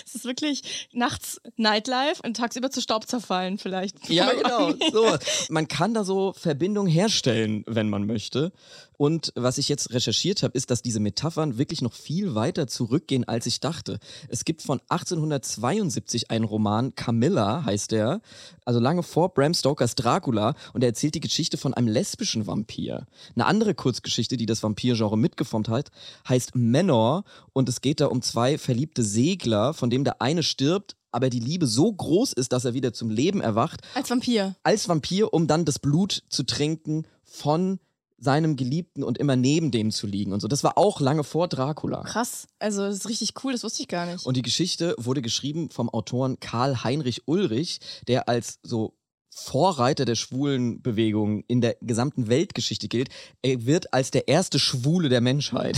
Es 0.05 0.15
ist 0.15 0.25
wirklich 0.25 0.87
nachts 0.93 1.41
Nightlife 1.57 2.21
und 2.23 2.37
tagsüber 2.37 2.69
zu 2.69 2.81
Staub 2.81 3.07
zerfallen 3.07 3.57
vielleicht. 3.57 4.09
Ja, 4.09 4.31
genau. 4.33 4.73
So. 4.91 5.17
Man 5.49 5.67
kann 5.67 5.93
da 5.93 6.03
so 6.03 6.33
Verbindungen 6.33 6.91
herstellen, 6.91 7.63
wenn 7.67 7.89
man 7.89 8.05
möchte. 8.05 8.51
Und 8.97 9.33
was 9.35 9.57
ich 9.57 9.69
jetzt 9.69 9.93
recherchiert 9.93 10.43
habe, 10.43 10.57
ist, 10.57 10.71
dass 10.71 10.81
diese 10.81 10.99
Metaphern 10.99 11.57
wirklich 11.57 11.81
noch 11.81 11.93
viel 11.93 12.35
weiter 12.35 12.67
zurückgehen, 12.67 13.27
als 13.27 13.45
ich 13.45 13.59
dachte. 13.59 13.99
Es 14.29 14.45
gibt 14.45 14.61
von 14.61 14.79
1872 14.89 16.31
einen 16.31 16.45
Roman, 16.45 16.95
Camilla 16.95 17.65
heißt 17.65 17.91
der, 17.91 18.21
also 18.63 18.79
lange 18.79 19.03
vor 19.03 19.33
Bram 19.33 19.53
Stokers 19.53 19.95
Dracula, 19.95 20.55
und 20.73 20.81
er 20.83 20.89
erzählt 20.89 21.15
die 21.15 21.19
Geschichte 21.19 21.57
von 21.57 21.73
einem 21.73 21.87
lesbischen 21.87 22.47
Vampir. 22.47 23.05
Eine 23.35 23.45
andere 23.45 23.75
Kurzgeschichte, 23.75 24.37
die 24.37 24.45
das 24.45 24.63
Vampirgenre 24.63 25.17
mitgeformt 25.17 25.69
hat, 25.69 25.91
heißt 26.27 26.55
Menor, 26.55 27.25
und 27.53 27.69
es 27.69 27.81
geht 27.81 27.99
da 27.99 28.07
um 28.07 28.21
zwei 28.21 28.57
verliebte 28.57 29.03
Segler, 29.03 29.64
von 29.73 29.89
dem 29.89 30.03
der 30.03 30.21
eine 30.21 30.43
stirbt, 30.43 30.95
aber 31.11 31.29
die 31.29 31.39
Liebe 31.39 31.65
so 31.67 31.91
groß 31.91 32.33
ist, 32.33 32.51
dass 32.51 32.65
er 32.65 32.73
wieder 32.73 32.93
zum 32.93 33.09
Leben 33.09 33.41
erwacht. 33.41 33.81
Als 33.93 34.09
Vampir. 34.09 34.55
Als 34.63 34.89
Vampir, 34.89 35.33
um 35.33 35.47
dann 35.47 35.65
das 35.65 35.79
Blut 35.79 36.23
zu 36.29 36.43
trinken 36.43 37.07
von 37.23 37.79
seinem 38.17 38.55
Geliebten 38.55 39.03
und 39.03 39.17
immer 39.17 39.35
neben 39.35 39.71
dem 39.71 39.91
zu 39.91 40.07
liegen 40.07 40.33
und 40.33 40.41
so. 40.41 40.47
Das 40.47 40.63
war 40.63 40.77
auch 40.77 40.99
lange 40.99 41.23
vor 41.23 41.47
Dracula. 41.47 42.03
Krass. 42.03 42.47
Also, 42.59 42.81
das 42.81 42.95
ist 42.95 43.09
richtig 43.09 43.33
cool, 43.43 43.51
das 43.51 43.63
wusste 43.63 43.81
ich 43.81 43.87
gar 43.87 44.05
nicht. 44.05 44.25
Und 44.25 44.37
die 44.37 44.41
Geschichte 44.41 44.95
wurde 44.97 45.21
geschrieben 45.21 45.69
vom 45.69 45.89
Autoren 45.89 46.39
Karl 46.39 46.83
Heinrich 46.83 47.27
Ulrich, 47.27 47.79
der 48.07 48.29
als 48.29 48.59
so 48.63 48.93
Vorreiter 49.37 50.05
der 50.05 50.15
schwulen 50.15 50.81
Bewegung 50.81 51.43
in 51.47 51.59
der 51.59 51.75
gesamten 51.81 52.29
Weltgeschichte 52.29 52.87
gilt. 52.87 53.09
Er 53.41 53.65
wird 53.65 53.93
als 53.93 54.09
der 54.09 54.29
erste 54.29 54.59
Schwule 54.59 55.09
der 55.09 55.19
Menschheit 55.19 55.77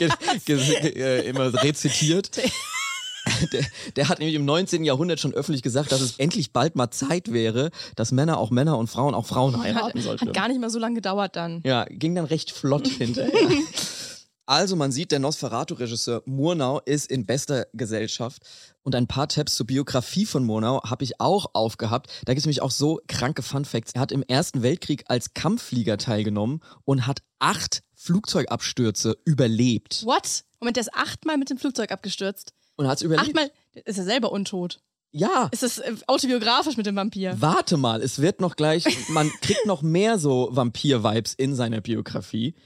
äh, 0.48 1.28
immer 1.28 1.54
rezitiert. 1.62 2.30
Der, 3.52 3.64
der, 3.96 4.08
hat 4.08 4.18
nämlich 4.18 4.34
im 4.34 4.44
19. 4.44 4.82
Jahrhundert 4.82 5.20
schon 5.20 5.34
öffentlich 5.34 5.62
gesagt, 5.62 5.92
dass 5.92 6.00
es 6.00 6.18
endlich 6.18 6.52
bald 6.52 6.74
mal 6.74 6.90
Zeit 6.90 7.32
wäre, 7.32 7.70
dass 7.94 8.12
Männer 8.12 8.38
auch 8.38 8.50
Männer 8.50 8.78
und 8.78 8.88
Frauen 8.88 9.14
auch 9.14 9.26
Frauen 9.26 9.62
heiraten 9.62 9.98
hat, 9.98 10.04
sollten. 10.04 10.26
Hat 10.28 10.34
gar 10.34 10.48
nicht 10.48 10.60
mal 10.60 10.70
so 10.70 10.78
lange 10.78 10.96
gedauert 10.96 11.36
dann. 11.36 11.60
Ja, 11.64 11.84
ging 11.84 12.14
dann 12.14 12.24
recht 12.24 12.50
flott 12.50 12.86
hinterher. 12.98 13.30
Also 14.50 14.74
man 14.74 14.90
sieht, 14.90 15.12
der 15.12 15.20
Nosferatu-Regisseur 15.20 16.24
Murnau 16.26 16.80
ist 16.80 17.08
in 17.08 17.24
bester 17.24 17.68
Gesellschaft. 17.72 18.42
Und 18.82 18.96
ein 18.96 19.06
paar 19.06 19.28
Tabs 19.28 19.54
zur 19.54 19.68
Biografie 19.68 20.26
von 20.26 20.42
Murnau 20.42 20.82
habe 20.82 21.04
ich 21.04 21.20
auch 21.20 21.50
aufgehabt. 21.52 22.10
Da 22.24 22.32
gibt 22.32 22.40
es 22.40 22.46
nämlich 22.46 22.60
auch 22.60 22.72
so 22.72 23.00
kranke 23.06 23.42
Fun 23.42 23.64
Facts. 23.64 23.92
Er 23.92 24.00
hat 24.00 24.10
im 24.10 24.24
Ersten 24.24 24.64
Weltkrieg 24.64 25.04
als 25.06 25.34
Kampfflieger 25.34 25.98
teilgenommen 25.98 26.62
und 26.84 27.06
hat 27.06 27.22
acht 27.38 27.84
Flugzeugabstürze 27.94 29.18
überlebt. 29.24 30.04
What? 30.04 30.42
Moment, 30.58 30.76
der 30.76 30.80
ist 30.80 30.94
achtmal 30.94 31.38
mit 31.38 31.48
dem 31.48 31.56
Flugzeug 31.56 31.92
abgestürzt. 31.92 32.52
Und 32.74 32.88
hat 32.88 32.96
es 32.96 33.02
überlebt. 33.02 33.28
Achtmal 33.28 33.52
ist 33.84 33.98
er 33.98 34.04
selber 34.04 34.32
untot. 34.32 34.80
Ja. 35.12 35.48
Ist 35.52 35.62
das 35.62 35.78
äh, 35.78 35.94
autobiografisch 36.08 36.76
mit 36.76 36.86
dem 36.86 36.96
Vampir? 36.96 37.36
Warte 37.40 37.76
mal, 37.76 38.02
es 38.02 38.20
wird 38.20 38.40
noch 38.40 38.56
gleich, 38.56 38.84
man 39.10 39.30
kriegt 39.42 39.64
noch 39.66 39.82
mehr 39.82 40.18
so 40.18 40.48
Vampir-Vibes 40.50 41.34
in 41.34 41.54
seiner 41.54 41.80
Biografie. 41.80 42.56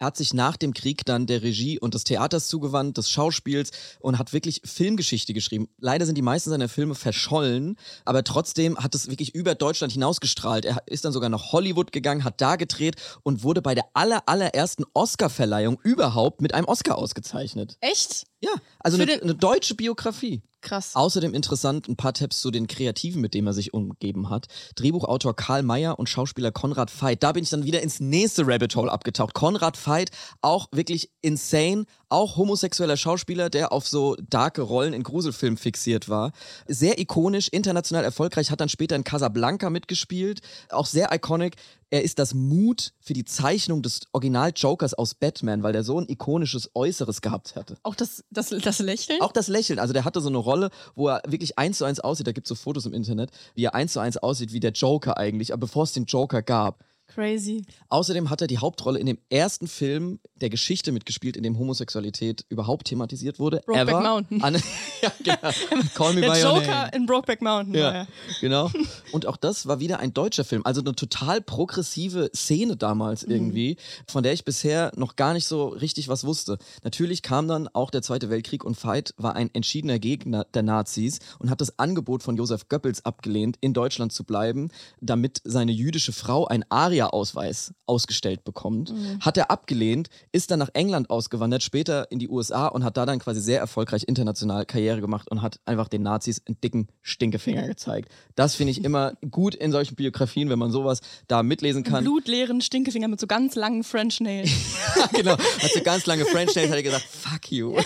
Er 0.00 0.06
hat 0.06 0.16
sich 0.16 0.32
nach 0.32 0.56
dem 0.56 0.74
Krieg 0.74 1.04
dann 1.04 1.26
der 1.26 1.42
Regie 1.42 1.80
und 1.80 1.94
des 1.94 2.04
Theaters 2.04 2.46
zugewandt, 2.46 2.98
des 2.98 3.10
Schauspiels 3.10 3.72
und 3.98 4.18
hat 4.18 4.32
wirklich 4.32 4.62
Filmgeschichte 4.64 5.34
geschrieben. 5.34 5.68
Leider 5.78 6.06
sind 6.06 6.16
die 6.16 6.22
meisten 6.22 6.50
seiner 6.50 6.68
Filme 6.68 6.94
verschollen, 6.94 7.76
aber 8.04 8.22
trotzdem 8.22 8.78
hat 8.78 8.94
es 8.94 9.08
wirklich 9.08 9.34
über 9.34 9.56
Deutschland 9.56 9.92
hinausgestrahlt. 9.92 10.64
Er 10.64 10.82
ist 10.86 11.04
dann 11.04 11.12
sogar 11.12 11.30
nach 11.30 11.50
Hollywood 11.50 11.90
gegangen, 11.90 12.22
hat 12.22 12.40
da 12.40 12.54
gedreht 12.54 12.94
und 13.24 13.42
wurde 13.42 13.60
bei 13.60 13.74
der 13.74 13.86
aller, 13.94 14.22
allerersten 14.26 14.84
Oscar-Verleihung 14.94 15.80
überhaupt 15.82 16.42
mit 16.42 16.54
einem 16.54 16.66
Oscar 16.66 16.96
ausgezeichnet. 16.96 17.76
Echt? 17.80 18.26
Ja, 18.40 18.50
also 18.78 19.00
eine, 19.00 19.20
eine 19.20 19.34
deutsche 19.34 19.74
Biografie. 19.74 20.42
Krass. 20.60 20.94
Außerdem 20.94 21.34
interessant 21.34 21.88
ein 21.88 21.96
paar 21.96 22.12
Tabs 22.12 22.40
zu 22.40 22.50
den 22.50 22.66
Kreativen, 22.66 23.20
mit 23.20 23.34
denen 23.34 23.46
er 23.46 23.52
sich 23.52 23.74
umgeben 23.74 24.28
hat. 24.28 24.46
Drehbuchautor 24.74 25.36
Karl 25.36 25.62
Mayer 25.62 25.98
und 25.98 26.08
Schauspieler 26.08 26.50
Konrad 26.50 26.90
Veit. 27.00 27.22
Da 27.22 27.32
bin 27.32 27.44
ich 27.44 27.50
dann 27.50 27.64
wieder 27.64 27.80
ins 27.80 28.00
nächste 28.00 28.46
Rabbit 28.46 28.74
Hole 28.74 28.90
abgetaucht. 28.90 29.34
Konrad 29.34 29.76
Veit, 29.86 30.10
auch 30.40 30.68
wirklich 30.72 31.12
insane, 31.20 31.84
auch 32.08 32.36
homosexueller 32.36 32.96
Schauspieler, 32.96 33.50
der 33.50 33.72
auf 33.72 33.86
so 33.86 34.16
darke 34.28 34.62
Rollen 34.62 34.92
in 34.92 35.02
Gruselfilmen 35.02 35.56
fixiert 35.56 36.08
war. 36.08 36.32
Sehr 36.66 36.98
ikonisch, 36.98 37.48
international 37.48 38.04
erfolgreich, 38.04 38.50
hat 38.50 38.60
dann 38.60 38.68
später 38.68 38.96
in 38.96 39.04
Casablanca 39.04 39.70
mitgespielt. 39.70 40.40
Auch 40.70 40.86
sehr 40.86 41.12
iconic. 41.12 41.56
Er 41.90 42.02
ist 42.02 42.18
das 42.18 42.34
Mut 42.34 42.92
für 43.00 43.14
die 43.14 43.24
Zeichnung 43.24 43.82
des 43.82 44.00
Original-Jokers 44.12 44.92
aus 44.94 45.14
Batman, 45.14 45.62
weil 45.62 45.72
der 45.72 45.84
so 45.84 45.98
ein 45.98 46.08
ikonisches 46.08 46.70
Äußeres 46.74 47.22
gehabt 47.22 47.56
hatte. 47.56 47.76
Auch 47.82 47.94
das, 47.94 48.24
das, 48.30 48.50
das 48.50 48.78
Lächeln? 48.80 49.22
Auch 49.22 49.32
das 49.32 49.48
Lächeln. 49.48 49.78
Also 49.78 49.94
der 49.94 50.04
hatte 50.04 50.20
so 50.20 50.28
eine 50.28 50.38
Rolle, 50.38 50.70
wo 50.94 51.08
er 51.08 51.22
wirklich 51.26 51.58
eins 51.58 51.78
zu 51.78 51.86
eins 51.86 52.00
aussieht. 52.00 52.26
Da 52.26 52.32
gibt 52.32 52.46
es 52.46 52.48
so 52.50 52.54
Fotos 52.54 52.84
im 52.84 52.92
Internet, 52.92 53.30
wie 53.54 53.64
er 53.64 53.74
eins 53.74 53.94
zu 53.94 54.00
eins 54.00 54.18
aussieht 54.18 54.52
wie 54.52 54.60
der 54.60 54.72
Joker 54.72 55.16
eigentlich, 55.16 55.52
aber 55.52 55.60
bevor 55.60 55.84
es 55.84 55.92
den 55.92 56.04
Joker 56.04 56.42
gab. 56.42 56.84
Crazy. 57.08 57.64
Außerdem 57.88 58.30
hat 58.30 58.40
er 58.42 58.46
die 58.46 58.58
Hauptrolle 58.58 58.98
in 58.98 59.06
dem 59.06 59.18
ersten 59.30 59.66
Film 59.66 60.20
der 60.36 60.50
Geschichte 60.50 60.92
mitgespielt, 60.92 61.36
in 61.36 61.42
dem 61.42 61.58
Homosexualität 61.58 62.44
überhaupt 62.48 62.86
thematisiert 62.86 63.38
wurde. 63.38 63.62
Brokeback 63.66 63.88
ever. 63.88 64.00
Mountain. 64.00 64.42
An, 64.42 64.54
ja, 65.02 65.12
genau. 65.24 65.50
Call 65.94 66.14
me 66.14 66.20
Der 66.20 66.30
by 66.32 66.36
your 66.44 66.54
Joker 66.60 66.66
name. 66.66 66.90
in 66.94 67.06
Brokeback 67.06 67.42
Mountain. 67.42 67.74
Ja, 67.74 67.90
er. 67.90 68.06
genau. 68.40 68.70
Und 69.12 69.26
auch 69.26 69.36
das 69.36 69.66
war 69.66 69.80
wieder 69.80 69.98
ein 70.00 70.12
deutscher 70.14 70.44
Film. 70.44 70.62
Also 70.64 70.80
eine 70.80 70.94
total 70.94 71.40
progressive 71.40 72.30
Szene 72.34 72.76
damals 72.76 73.26
Mhm. 73.26 73.32
irgendwie, 73.32 73.76
von 74.06 74.22
der 74.22 74.32
ich 74.32 74.44
bisher 74.44 74.92
noch 74.96 75.16
gar 75.16 75.32
nicht 75.32 75.46
so 75.46 75.68
richtig 75.68 76.08
was 76.08 76.24
wusste. 76.24 76.58
Natürlich 76.84 77.22
kam 77.22 77.48
dann 77.48 77.68
auch 77.68 77.90
der 77.90 78.02
Zweite 78.02 78.30
Weltkrieg 78.30 78.64
und 78.64 78.82
Veit 78.84 79.14
war 79.16 79.34
ein 79.34 79.50
entschiedener 79.54 79.98
Gegner 79.98 80.44
der 80.54 80.62
Nazis 80.62 81.18
und 81.38 81.50
hat 81.50 81.60
das 81.60 81.78
Angebot 81.78 82.22
von 82.22 82.36
Josef 82.36 82.68
Goebbels 82.68 83.04
abgelehnt, 83.04 83.56
in 83.60 83.72
Deutschland 83.74 84.12
zu 84.12 84.24
bleiben, 84.24 84.70
damit 85.00 85.40
seine 85.44 85.72
jüdische 85.72 86.12
Frau 86.12 86.46
einen 86.46 86.64
ARIA-Ausweis 86.98 87.72
ausgestellt 87.86 88.44
bekommt. 88.44 88.92
Mhm. 88.92 89.20
Hat 89.20 89.36
er 89.36 89.50
abgelehnt, 89.50 90.08
ist 90.32 90.50
dann 90.50 90.58
nach 90.58 90.70
England 90.74 91.10
ausgewandert, 91.10 91.62
später 91.62 92.10
in 92.10 92.18
die 92.18 92.28
USA 92.28 92.66
und 92.66 92.84
hat 92.84 92.96
da 92.96 93.06
dann 93.06 93.18
quasi 93.18 93.40
sehr 93.40 93.60
erfolgreich 93.60 94.04
international 94.06 94.66
Karriere 94.66 95.00
gemacht 95.00 95.30
und 95.30 95.42
hat 95.42 95.60
einfach 95.64 95.88
den 95.88 96.02
Nazis 96.02 96.42
einen 96.46 96.60
dicken 96.60 96.88
Stinkefinger 97.02 97.66
gezeigt. 97.66 98.10
Das 98.34 98.54
finde 98.54 98.72
ich 98.72 98.84
immer 98.84 99.14
gut 99.30 99.54
in 99.54 99.72
solchen 99.72 99.94
Biografien, 99.94 100.50
wenn 100.50 100.58
man 100.58 100.70
sowas 100.70 101.00
da 101.26 101.42
mitlesen 101.42 101.84
kann. 101.84 102.04
Blutleeren 102.04 102.60
Stinkefinger 102.60 103.08
mit 103.08 103.20
so 103.20 103.26
ganz 103.26 103.54
langen 103.54 103.84
French 103.84 104.20
Nails. 104.20 104.50
genau. 105.12 105.32
Hat 105.32 105.70
so 105.72 105.82
ganz 105.82 106.06
lange 106.06 106.24
French 106.24 106.54
Nails, 106.54 106.70
hat 106.70 106.76
er 106.76 106.82
gesagt, 106.82 107.04
fuck 107.04 107.50
you. 107.50 107.76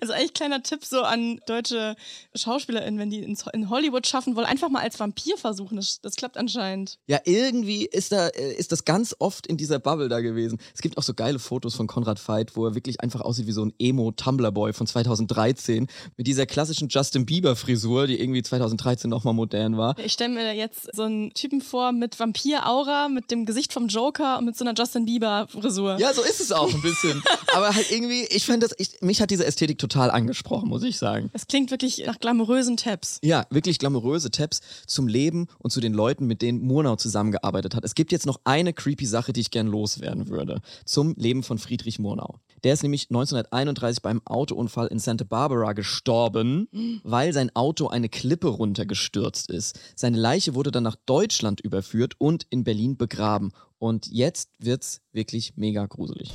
Also 0.00 0.12
eigentlich 0.12 0.34
kleiner 0.34 0.62
Tipp 0.62 0.84
so 0.84 1.02
an 1.02 1.40
deutsche 1.46 1.96
SchauspielerInnen, 2.34 2.98
wenn 2.98 3.10
die 3.10 3.22
in 3.22 3.70
Hollywood 3.70 4.06
schaffen 4.06 4.36
wollen, 4.36 4.46
einfach 4.46 4.68
mal 4.68 4.82
als 4.82 4.98
Vampir 4.98 5.36
versuchen. 5.36 5.76
Das, 5.76 6.00
das 6.00 6.16
klappt 6.16 6.36
anscheinend. 6.36 6.98
Ja, 7.06 7.20
irgendwie 7.24 7.86
ist, 7.86 8.12
da, 8.12 8.28
äh, 8.28 8.54
ist 8.54 8.72
das 8.72 8.84
ganz 8.84 9.14
oft 9.18 9.46
in 9.46 9.56
dieser 9.56 9.78
Bubble 9.78 10.08
da 10.08 10.20
gewesen. 10.20 10.58
Es 10.74 10.82
gibt 10.82 10.98
auch 10.98 11.02
so 11.02 11.14
geile 11.14 11.38
Fotos 11.38 11.74
von 11.74 11.86
Konrad 11.86 12.26
Veit, 12.26 12.56
wo 12.56 12.66
er 12.66 12.74
wirklich 12.74 13.00
einfach 13.00 13.20
aussieht 13.20 13.46
wie 13.46 13.52
so 13.52 13.64
ein 13.64 13.72
Emo-Tumblr-Boy 13.78 14.72
von 14.72 14.86
2013 14.86 15.86
mit 16.16 16.26
dieser 16.26 16.46
klassischen 16.46 16.88
Justin 16.88 17.26
Bieber-Frisur, 17.26 18.06
die 18.06 18.20
irgendwie 18.20 18.42
2013 18.42 19.10
nochmal 19.10 19.34
modern 19.34 19.76
war. 19.76 19.98
Ich 19.98 20.12
stelle 20.12 20.34
mir 20.34 20.54
jetzt 20.54 20.94
so 20.94 21.02
einen 21.02 21.34
Typen 21.34 21.60
vor 21.60 21.92
mit 21.92 22.18
Vampir-Aura, 22.18 23.08
mit 23.08 23.30
dem 23.30 23.46
Gesicht 23.46 23.72
vom 23.72 23.88
Joker 23.88 24.38
und 24.38 24.44
mit 24.44 24.56
so 24.56 24.64
einer 24.64 24.74
Justin 24.76 25.04
Bieber-Frisur. 25.04 25.98
Ja, 25.98 26.12
so 26.14 26.22
ist 26.22 26.40
es 26.40 26.52
auch 26.52 26.72
ein 26.72 26.82
bisschen. 26.82 27.22
Aber 27.54 27.74
halt 27.74 27.90
irgendwie, 27.90 28.24
ich 28.24 28.46
fand 28.46 28.62
das, 28.62 28.72
ich, 28.78 29.00
mich 29.00 29.20
hat 29.20 29.30
diese 29.30 29.44
Ästhetik 29.44 29.78
total 29.82 30.10
angesprochen, 30.10 30.68
muss 30.68 30.84
ich 30.84 30.96
sagen. 30.96 31.28
Es 31.32 31.46
klingt 31.46 31.70
wirklich 31.70 32.04
nach 32.06 32.18
glamourösen 32.20 32.76
Tabs. 32.76 33.18
Ja, 33.22 33.46
wirklich 33.50 33.78
glamouröse 33.78 34.30
Tabs 34.30 34.60
zum 34.86 35.08
Leben 35.08 35.48
und 35.58 35.70
zu 35.70 35.80
den 35.80 35.92
Leuten, 35.92 36.26
mit 36.26 36.40
denen 36.40 36.62
Murnau 36.62 36.96
zusammengearbeitet 36.96 37.74
hat. 37.74 37.84
Es 37.84 37.94
gibt 37.94 38.12
jetzt 38.12 38.24
noch 38.24 38.40
eine 38.44 38.72
creepy 38.72 39.06
Sache, 39.06 39.32
die 39.32 39.40
ich 39.40 39.50
gern 39.50 39.66
loswerden 39.66 40.28
würde. 40.28 40.60
Zum 40.84 41.14
Leben 41.16 41.42
von 41.42 41.58
Friedrich 41.58 41.98
Murnau. 41.98 42.38
Der 42.62 42.74
ist 42.74 42.84
nämlich 42.84 43.08
1931 43.10 44.02
beim 44.02 44.22
Autounfall 44.24 44.86
in 44.86 45.00
Santa 45.00 45.24
Barbara 45.24 45.72
gestorben, 45.72 46.68
weil 47.02 47.32
sein 47.32 47.50
Auto 47.56 47.88
eine 47.88 48.08
Klippe 48.08 48.48
runtergestürzt 48.48 49.50
ist. 49.50 49.80
Seine 49.96 50.18
Leiche 50.18 50.54
wurde 50.54 50.70
dann 50.70 50.84
nach 50.84 50.96
Deutschland 51.06 51.60
überführt 51.60 52.14
und 52.18 52.46
in 52.50 52.62
Berlin 52.62 52.96
begraben. 52.96 53.50
Und 53.78 54.06
jetzt 54.06 54.50
wird's 54.60 55.00
wirklich 55.12 55.54
mega 55.56 55.86
gruselig. 55.86 56.32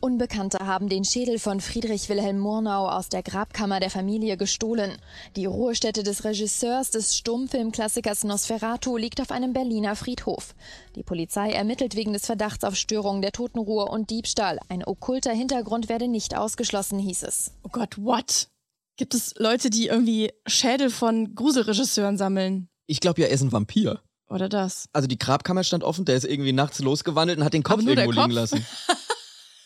Unbekannte 0.00 0.66
haben 0.66 0.88
den 0.88 1.04
Schädel 1.04 1.38
von 1.38 1.60
Friedrich 1.60 2.08
Wilhelm 2.08 2.38
Murnau 2.38 2.88
aus 2.88 3.10
der 3.10 3.22
Grabkammer 3.22 3.80
der 3.80 3.90
Familie 3.90 4.38
gestohlen. 4.38 4.96
Die 5.36 5.44
Ruhestätte 5.44 6.02
des 6.02 6.24
Regisseurs 6.24 6.90
des 6.90 7.16
Stummfilmklassikers 7.18 8.24
Nosferatu 8.24 8.96
liegt 8.96 9.20
auf 9.20 9.30
einem 9.30 9.52
Berliner 9.52 9.96
Friedhof. 9.96 10.54
Die 10.96 11.02
Polizei 11.02 11.50
ermittelt 11.50 11.96
wegen 11.96 12.14
des 12.14 12.24
Verdachts 12.24 12.64
auf 12.64 12.76
Störung 12.76 13.20
der 13.20 13.32
Totenruhe 13.32 13.84
und 13.84 14.08
Diebstahl. 14.08 14.58
Ein 14.70 14.84
okkulter 14.86 15.32
Hintergrund 15.32 15.90
werde 15.90 16.08
nicht 16.08 16.34
ausgeschlossen, 16.34 16.98
hieß 16.98 17.22
es. 17.24 17.52
Oh 17.62 17.68
Gott, 17.70 17.98
what? 17.98 18.48
Gibt 18.96 19.14
es 19.14 19.34
Leute, 19.36 19.68
die 19.68 19.88
irgendwie 19.88 20.32
Schädel 20.46 20.88
von 20.88 21.34
Gruselregisseuren 21.34 22.16
sammeln? 22.16 22.68
Ich 22.86 23.00
glaube 23.00 23.20
ja, 23.20 23.28
er 23.28 23.34
ist 23.34 23.42
ein 23.42 23.52
Vampir. 23.52 24.00
Oder 24.30 24.48
das? 24.48 24.88
Also 24.94 25.08
die 25.08 25.18
Grabkammer 25.18 25.64
stand 25.64 25.84
offen, 25.84 26.06
der 26.06 26.16
ist 26.16 26.24
irgendwie 26.24 26.52
nachts 26.52 26.78
losgewandelt 26.78 27.38
und 27.38 27.44
hat 27.44 27.52
den 27.52 27.64
Kopf 27.64 27.82
irgendwo 27.82 28.12
liegen 28.12 28.22
Kopf? 28.22 28.32
lassen. 28.32 28.64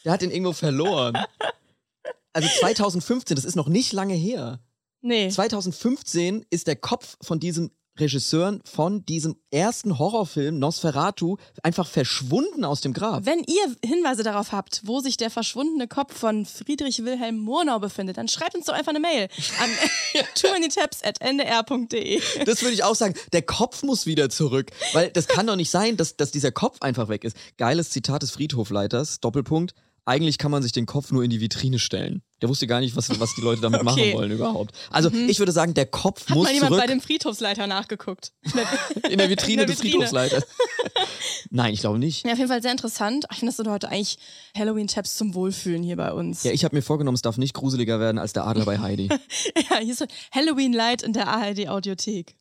Der 0.05 0.13
hat 0.13 0.23
den 0.23 0.31
irgendwo 0.31 0.53
verloren. 0.53 1.17
Also 2.33 2.49
2015, 2.61 3.37
das 3.37 3.45
ist 3.45 3.55
noch 3.57 3.69
nicht 3.69 3.93
lange 3.93 4.15
her. 4.15 4.61
Nee. 5.01 5.29
2015 5.29 6.45
ist 6.51 6.67
der 6.67 6.77
Kopf 6.77 7.17
von 7.21 7.39
diesem 7.41 7.71
Regisseur 7.99 8.59
von 8.65 9.07
diesem 9.07 9.37
ersten 9.51 9.99
Horrorfilm 9.99 10.59
Nosferatu 10.59 11.37
einfach 11.63 11.87
verschwunden 11.87 12.65
aus 12.65 12.81
dem 12.81 12.93
Grab. 12.93 13.25
Wenn 13.25 13.45
ihr 13.45 13.77
Hinweise 13.89 14.25
darauf 14.25 14.51
habt, 14.53 14.83
wo 14.85 15.01
sich 15.01 15.17
der 15.17 15.31
verschwundene 15.31 15.87
Kopf 15.87 16.19
von 16.19 16.45
Friedrich 16.45 17.05
Wilhelm 17.05 17.39
Murnau 17.39 17.79
befindet, 17.79 18.17
dann 18.19 18.27
schreibt 18.27 18.57
uns 18.57 18.67
doch 18.67 18.75
einfach 18.75 18.91
eine 18.91 19.01
Mail 19.01 19.29
an 19.61 19.71
too 20.35 20.49
many 20.49 20.69
tabs 20.69 21.03
at 21.05 21.21
ndr.de. 21.21 22.21
Das 22.45 22.63
würde 22.63 22.75
ich 22.75 22.83
auch 22.83 22.97
sagen. 22.97 23.15
Der 23.33 23.43
Kopf 23.43 23.85
muss 23.85 24.07
wieder 24.07 24.29
zurück, 24.29 24.73
weil 24.93 25.11
das 25.11 25.29
kann 25.29 25.47
doch 25.47 25.57
nicht 25.57 25.71
sein, 25.71 25.97
dass, 25.97 26.17
dass 26.17 26.33
dieser 26.33 26.51
Kopf 26.51 26.83
einfach 26.83 27.09
weg 27.09 27.23
ist. 27.23 27.37
Geiles 27.59 27.91
Zitat 27.91 28.23
des 28.23 28.33
Friedhofleiters, 28.33 29.21
Doppelpunkt. 29.21 29.75
Eigentlich 30.07 30.37
kann 30.37 30.51
man 30.51 30.63
sich 30.63 30.73
den 30.73 30.85
Kopf 30.85 31.13
nur 31.13 31.25
in 31.25 31.31
die 31.31 31.41
Vitrine 31.41 31.79
stellen. 31.79 32.23
Der 32.43 32.51
wusste 32.51 32.67
gar 32.67 32.81
nicht, 32.81 32.95
was, 32.95 33.09
was 33.21 33.35
die 33.35 33.41
Leute 33.41 33.63
damit 33.63 33.81
Okay. 33.85 33.85
machen 33.85 34.13
wollen 34.13 34.31
überhaupt. 34.33 34.75
Also 34.91 35.11
ich 35.11 35.39
würde 35.39 35.53
sagen, 35.53 35.73
der 35.73 35.87
Kopf 35.87 36.29
Hat 36.29 36.37
muss 36.37 36.45
mal 36.45 36.53
jemand 36.53 36.73
zurück 36.73 36.83
bei 36.83 36.87
dem 36.87 37.01
Friedhofsleiter 37.01 37.67
nachgeguckt? 37.67 38.33
in 39.09 39.17
der 39.19 39.31
Vitrine 39.31 39.63
in 39.63 39.67
der 39.67 39.67
des 39.67 39.77
Vitrine. 39.83 40.07
Friedhofsleiters. 40.07 40.45
Nein, 41.51 41.73
ich 41.73 41.81
glaube 41.81 41.99
nicht. 41.99 42.27
Ja, 42.27 42.33
auf 42.33 42.39
jeden 42.39 42.51
Fall 42.51 42.61
sehr 42.61 42.73
interessant. 42.73 43.25
Ich 43.31 43.39
finde, 43.39 43.51
das 43.51 43.57
sind 43.57 43.69
heute 43.69 43.89
eigentlich 43.89 44.19
Halloween-Tabs 44.57 45.15
zum 45.17 45.35
Wohlfühlen 45.35 45.83
hier 45.83 45.97
bei 45.97 46.13
uns. 46.13 46.43
Ja, 46.43 46.53
ich 46.53 46.65
habe 46.65 46.77
mir 46.77 46.83
vorgenommen, 46.83 47.15
es 47.15 47.23
darf 47.23 47.39
nicht 47.39 47.55
gruseliger 47.55 47.99
werden 47.99 48.19
als 48.19 48.35
der 48.35 48.47
Adler 48.47 48.67
bei 48.67 48.79
Heidi. 48.81 49.09
Ja, 49.71 49.79
hier 49.79 49.93
ist 49.93 49.99
so 50.01 50.07
Halloween 50.33 50.73
Light 50.75 51.03
in 51.03 51.13
der 51.15 51.29
ARD 51.29 51.69
Audiothek. 51.69 52.37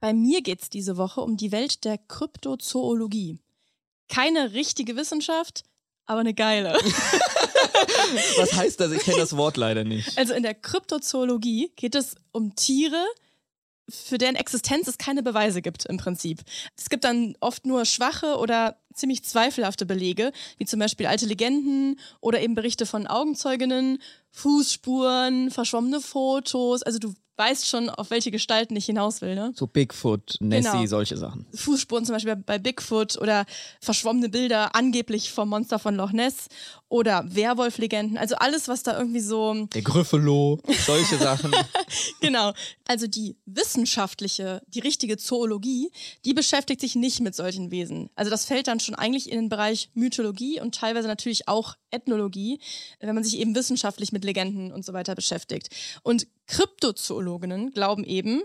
Bei 0.00 0.12
mir 0.12 0.42
geht 0.42 0.62
es 0.62 0.70
diese 0.70 0.96
Woche 0.96 1.20
um 1.22 1.36
die 1.36 1.52
Welt 1.52 1.84
der 1.84 1.98
Kryptozoologie. 1.98 3.38
Keine 4.08 4.52
richtige 4.52 4.96
Wissenschaft, 4.96 5.64
aber 6.06 6.20
eine 6.20 6.34
geile. 6.34 6.72
Was 8.38 8.54
heißt 8.54 8.80
das? 8.80 8.92
Ich 8.92 9.02
kenne 9.02 9.18
das 9.18 9.36
Wort 9.36 9.56
leider 9.56 9.84
nicht. 9.84 10.16
Also 10.16 10.34
in 10.34 10.42
der 10.42 10.54
Kryptozoologie 10.54 11.72
geht 11.76 11.94
es 11.94 12.16
um 12.32 12.54
Tiere, 12.54 13.04
für 13.88 14.18
deren 14.18 14.36
Existenz 14.36 14.86
es 14.86 14.98
keine 14.98 15.22
Beweise 15.22 15.62
gibt 15.62 15.86
im 15.86 15.96
Prinzip. 15.96 16.42
Es 16.76 16.90
gibt 16.90 17.04
dann 17.04 17.36
oft 17.40 17.64
nur 17.66 17.84
schwache 17.84 18.36
oder 18.36 18.76
ziemlich 18.92 19.24
zweifelhafte 19.24 19.86
Belege, 19.86 20.32
wie 20.58 20.66
zum 20.66 20.80
Beispiel 20.80 21.06
alte 21.06 21.26
Legenden 21.26 21.98
oder 22.20 22.40
eben 22.40 22.54
Berichte 22.54 22.84
von 22.84 23.06
Augenzeuginnen, 23.06 24.02
Fußspuren, 24.30 25.50
verschwommene 25.50 26.00
Fotos. 26.00 26.82
Also 26.82 26.98
du 26.98 27.14
weißt 27.38 27.68
schon, 27.68 27.88
auf 27.88 28.10
welche 28.10 28.30
Gestalten 28.30 28.74
ich 28.76 28.86
hinaus 28.86 29.20
will, 29.22 29.34
ne? 29.34 29.52
So 29.54 29.66
Bigfoot, 29.66 30.36
Nessie, 30.40 30.70
Genau. 30.70 30.86
solche 30.86 31.16
Sachen. 31.16 31.46
Fußspuren 31.54 32.04
zum 32.04 32.14
Beispiel 32.14 32.36
bei 32.36 32.58
Bigfoot 32.58 33.16
oder 33.18 33.46
verschwommene 33.80 34.28
Bilder 34.28 34.74
angeblich 34.74 35.32
vom 35.32 35.48
Monster 35.48 35.78
von 35.78 35.94
Loch 35.94 36.12
Ness 36.12 36.48
oder 36.88 37.24
Werwolf-Legenden. 37.28 38.16
Also 38.16 38.36
alles, 38.36 38.68
was 38.68 38.82
da 38.82 38.98
irgendwie 38.98 39.20
so 39.20 39.66
Der 39.74 39.82
Gryffalo, 39.82 40.58
solche 40.86 41.16
Sachen. 41.18 41.52
Genau. 42.20 42.52
Also 42.86 43.06
die 43.06 43.36
wissenschaftliche, 43.44 44.62
die 44.68 44.80
richtige 44.80 45.16
Zoologie, 45.18 45.90
die 46.24 46.34
beschäftigt 46.34 46.80
sich 46.80 46.94
nicht 46.94 47.20
mit 47.20 47.34
solchen 47.34 47.70
Wesen. 47.70 48.08
Also 48.14 48.30
das 48.30 48.46
fällt 48.46 48.68
dann 48.68 48.80
schon 48.80 48.94
eigentlich 48.94 49.30
in 49.30 49.36
den 49.36 49.48
Bereich 49.48 49.90
Mythologie 49.94 50.60
und 50.60 50.74
teilweise 50.74 51.08
natürlich 51.08 51.46
auch 51.48 51.76
Ethnologie, 51.90 52.60
wenn 53.00 53.14
man 53.14 53.24
sich 53.24 53.38
eben 53.38 53.54
wissenschaftlich 53.54 54.12
mit 54.12 54.24
Legenden 54.24 54.72
und 54.72 54.84
so 54.84 54.92
weiter 54.92 55.14
beschäftigt. 55.14 55.68
Und 56.02 56.26
Kryptozoologinnen 56.46 57.70
glauben 57.72 58.04
eben, 58.04 58.42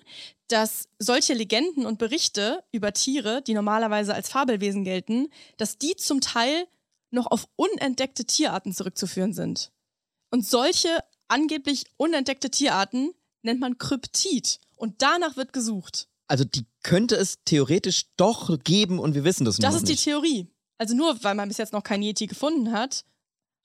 dass 0.48 0.90
solche 1.00 1.34
Legenden 1.34 1.86
und 1.86 1.98
Berichte 1.98 2.64
über 2.72 2.94
Tiere, 2.94 3.42
die 3.42 3.54
normalerweise 3.54 4.14
als 4.14 4.30
Fabelwesen 4.30 4.84
gelten, 4.84 5.30
dass 5.58 5.78
die 5.78 5.96
zum 5.96 6.22
Teil 6.22 6.68
noch 7.14 7.28
auf 7.28 7.48
unentdeckte 7.56 8.26
Tierarten 8.26 8.74
zurückzuführen 8.74 9.34
sind. 9.34 9.72
Und 10.32 10.46
solche 10.46 10.90
angeblich 11.28 11.86
unentdeckte 11.98 12.50
Tierarten 12.50 13.14
nennt 13.44 13.60
man 13.60 13.78
Kryptid. 13.78 14.60
Und 14.76 15.02
danach 15.02 15.38
wird 15.38 15.54
gesucht. 15.54 16.08
Also 16.28 16.44
die 16.44 16.66
könnte 16.82 17.16
es 17.16 17.38
theoretisch 17.46 18.06
doch 18.18 18.58
geben 18.64 19.00
und 19.00 19.14
wir 19.14 19.24
wissen 19.24 19.46
das, 19.46 19.58
Das 19.58 19.74
noch 19.74 19.82
ist 19.82 19.88
die 19.88 19.94
nicht. 19.94 20.04
Theorie. 20.04 20.48
Also 20.78 20.96
nur 20.96 21.24
weil 21.24 21.36
man 21.36 21.48
bis 21.48 21.58
jetzt 21.58 21.74
noch 21.74 21.84
keinen 21.84 22.04
Yeti 22.04 22.28
gefunden 22.28 22.72
hat, 22.72 23.06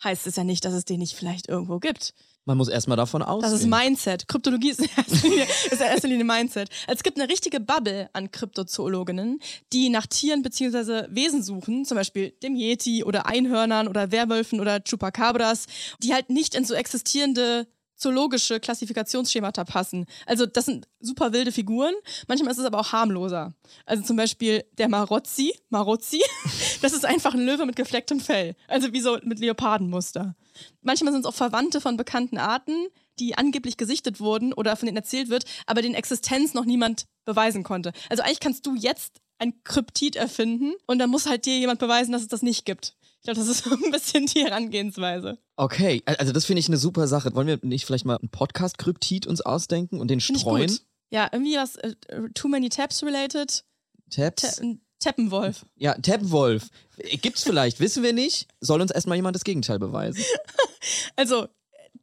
heißt 0.04 0.26
es 0.26 0.36
ja 0.36 0.44
nicht, 0.44 0.64
dass 0.64 0.74
es 0.74 0.84
den 0.84 1.00
nicht 1.00 1.14
vielleicht 1.14 1.48
irgendwo 1.48 1.78
gibt. 1.78 2.14
Man 2.48 2.56
muss 2.56 2.68
erstmal 2.68 2.96
davon 2.96 3.20
ausgehen. 3.20 3.52
Das 3.52 3.60
ist 3.60 3.66
Mindset. 3.66 4.26
Kryptologie 4.26 4.70
ist 4.70 4.80
in 4.80 4.88
erster 4.96 5.28
Linie, 5.28 5.44
ist 5.44 5.72
in 5.72 5.80
erster 5.80 6.08
Linie 6.08 6.24
Mindset. 6.24 6.70
Es 6.86 7.02
gibt 7.02 7.20
eine 7.20 7.28
richtige 7.28 7.60
Bubble 7.60 8.08
an 8.14 8.30
Kryptozoologinnen, 8.30 9.38
die 9.74 9.90
nach 9.90 10.06
Tieren 10.06 10.40
bzw. 10.40 11.08
Wesen 11.10 11.42
suchen, 11.42 11.84
zum 11.84 11.98
Beispiel 11.98 12.30
dem 12.42 12.56
Yeti 12.56 13.04
oder 13.04 13.26
Einhörnern 13.26 13.86
oder 13.86 14.12
Werwölfen 14.12 14.60
oder 14.60 14.80
Chupacabras, 14.80 15.66
die 16.02 16.14
halt 16.14 16.30
nicht 16.30 16.54
in 16.54 16.64
so 16.64 16.72
existierende 16.72 17.66
zoologische 17.98 18.60
Klassifikationsschemata 18.60 19.64
passen. 19.64 20.06
Also 20.26 20.46
das 20.46 20.64
sind 20.64 20.88
super 21.00 21.32
wilde 21.32 21.52
Figuren, 21.52 21.94
manchmal 22.28 22.52
ist 22.52 22.58
es 22.58 22.64
aber 22.64 22.80
auch 22.80 22.92
harmloser. 22.92 23.54
Also 23.84 24.02
zum 24.02 24.16
Beispiel 24.16 24.64
der 24.78 24.88
Marozzi, 24.88 25.52
Marozzi, 25.68 26.22
das 26.82 26.92
ist 26.92 27.04
einfach 27.04 27.34
ein 27.34 27.44
Löwe 27.44 27.66
mit 27.66 27.76
geflecktem 27.76 28.20
Fell, 28.20 28.54
also 28.68 28.92
wie 28.92 29.00
so 29.00 29.18
mit 29.22 29.40
Leopardenmuster. 29.40 30.34
Manchmal 30.80 31.12
sind 31.12 31.20
es 31.20 31.26
auch 31.26 31.34
Verwandte 31.34 31.80
von 31.80 31.96
bekannten 31.96 32.38
Arten, 32.38 32.86
die 33.18 33.36
angeblich 33.36 33.76
gesichtet 33.76 34.20
wurden 34.20 34.52
oder 34.52 34.76
von 34.76 34.86
denen 34.86 34.96
erzählt 34.96 35.28
wird, 35.28 35.44
aber 35.66 35.82
deren 35.82 35.94
Existenz 35.94 36.54
noch 36.54 36.64
niemand 36.64 37.06
beweisen 37.24 37.64
konnte. 37.64 37.92
Also 38.08 38.22
eigentlich 38.22 38.40
kannst 38.40 38.64
du 38.66 38.74
jetzt 38.74 39.20
ein 39.38 39.62
Kryptid 39.64 40.16
erfinden 40.16 40.74
und 40.86 40.98
dann 40.98 41.10
muss 41.10 41.26
halt 41.26 41.46
dir 41.46 41.58
jemand 41.58 41.78
beweisen, 41.78 42.12
dass 42.12 42.22
es 42.22 42.28
das 42.28 42.42
nicht 42.42 42.64
gibt. 42.64 42.96
Ich 43.20 43.24
glaube, 43.24 43.40
das 43.40 43.48
ist 43.48 43.64
so 43.64 43.70
ein 43.70 43.90
bisschen 43.90 44.26
die 44.26 44.44
Herangehensweise. 44.44 45.38
Okay, 45.56 46.02
also 46.06 46.32
das 46.32 46.44
finde 46.44 46.60
ich 46.60 46.68
eine 46.68 46.76
super 46.76 47.06
Sache. 47.06 47.34
Wollen 47.34 47.46
wir 47.46 47.58
nicht 47.62 47.84
vielleicht 47.84 48.04
mal 48.04 48.16
einen 48.16 48.30
Podcast-Kryptid 48.30 49.26
uns 49.26 49.40
ausdenken 49.40 50.00
und 50.00 50.08
den 50.08 50.20
Finde 50.20 50.38
ich 50.38 50.42
streuen? 50.42 50.78
Ja, 51.10 51.28
irgendwie 51.32 51.56
was 51.56 51.76
äh, 51.76 51.94
Too 52.34 52.48
Many 52.48 52.68
Tabs 52.68 53.02
related. 53.02 53.64
Tabs? 54.10 54.56
Ta 54.56 54.62
Teppenwolf. 55.00 55.64
Ja, 55.76 55.94
Tappenwolf. 55.94 56.68
Gibt's 57.22 57.44
vielleicht, 57.44 57.78
wissen 57.78 58.02
wir 58.02 58.12
nicht. 58.12 58.48
Soll 58.60 58.80
uns 58.80 58.90
erstmal 58.90 59.16
jemand 59.16 59.36
das 59.36 59.44
Gegenteil 59.44 59.78
beweisen. 59.78 60.22
Also, 61.16 61.48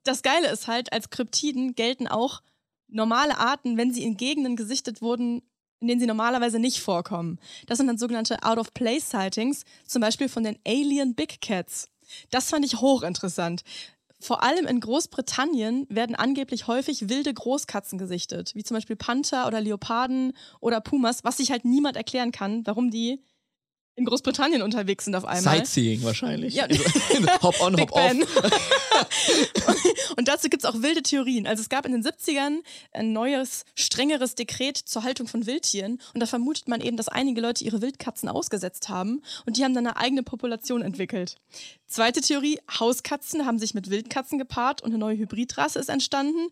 das 0.04 0.22
Geile 0.22 0.52
ist 0.52 0.68
halt, 0.68 0.92
als 0.92 1.10
Kryptiden 1.10 1.76
gelten 1.76 2.08
auch 2.08 2.42
normale 2.88 3.38
Arten, 3.38 3.78
wenn 3.78 3.94
sie 3.94 4.04
in 4.04 4.18
Gegenden 4.18 4.58
gesichtet 4.58 5.02
wurden, 5.02 5.42
in 5.86 5.90
denen 5.90 6.02
sie 6.02 6.08
normalerweise 6.08 6.58
nicht 6.58 6.80
vorkommen. 6.80 7.38
Das 7.68 7.78
sind 7.78 7.86
dann 7.86 8.00
sogenannte 8.00 8.42
Out-of-Place-Sightings, 8.42 9.66
zum 9.88 10.02
Beispiel 10.02 10.30
von 10.30 10.44
den 10.44 10.58
Alien 10.66 11.14
Big 11.14 11.42
Cats. 11.42 11.90
Das 12.32 12.50
fand 12.50 12.66
ich 12.66 12.82
hochinteressant. 12.82 13.62
Vor 14.20 14.42
allem 14.42 14.66
in 14.66 14.80
Großbritannien 14.80 15.86
werden 15.90 16.16
angeblich 16.16 16.66
häufig 16.66 17.10
wilde 17.10 17.32
Großkatzen 17.32 18.00
gesichtet, 18.00 18.56
wie 18.56 18.64
zum 18.64 18.76
Beispiel 18.76 18.96
Panther 18.96 19.46
oder 19.46 19.62
Leoparden 19.62 20.34
oder 20.60 20.82
Pumas, 20.82 21.24
was 21.24 21.38
sich 21.38 21.52
halt 21.52 21.66
niemand 21.66 21.98
erklären 21.98 22.32
kann, 22.32 22.66
warum 22.66 22.90
die 22.90 23.22
in 23.96 24.06
Großbritannien 24.06 24.62
unterwegs 24.62 25.06
sind 25.06 25.16
auf 25.16 25.26
einmal. 25.26 25.58
Sightseeing 25.58 26.04
wahrscheinlich. 26.04 26.54
Ja. 26.54 26.68
hop 27.42 27.60
on, 27.62 27.80
hop 27.80 27.92
off. 27.94 28.12
Und 30.18 30.28
dazu 30.28 30.50
gibt 30.50 30.64
es 30.64 30.70
auch 30.70 30.82
wilde 30.82 31.02
Theorien. 31.02 31.48
Also 31.48 31.62
es 31.62 31.70
gab 31.70 31.86
in 31.86 31.94
den 31.94 32.04
70ern 32.04 32.58
ein 32.92 33.14
neues, 33.14 33.64
strengeres 33.74 34.36
Dekret 34.36 34.78
zur 34.78 35.04
Haltung 35.04 35.28
von 35.28 35.46
Wildtieren. 35.46 36.02
Und 36.14 36.20
da 36.20 36.26
vermutet 36.26 36.68
man 36.68 36.82
eben, 36.82 36.98
dass 36.98 37.08
einige 37.08 37.40
Leute 37.40 37.64
ihre 37.64 37.82
Wildkatzen 37.82 38.28
ausgesetzt 38.28 38.90
haben. 38.90 39.22
Und 39.46 39.58
die 39.58 39.64
haben 39.64 39.74
dann 39.74 39.88
eine 39.88 39.98
eigene 39.98 40.24
Population 40.24 40.82
entwickelt. 40.82 41.38
Zweite 41.88 42.22
Theorie, 42.22 42.60
Hauskatzen 42.80 43.46
haben 43.46 43.60
sich 43.60 43.74
mit 43.74 43.90
Wildkatzen 43.90 44.38
gepaart 44.38 44.82
und 44.82 44.90
eine 44.90 44.98
neue 44.98 45.18
Hybridrasse 45.18 45.80
ist 45.80 45.90
entstanden. 45.90 46.50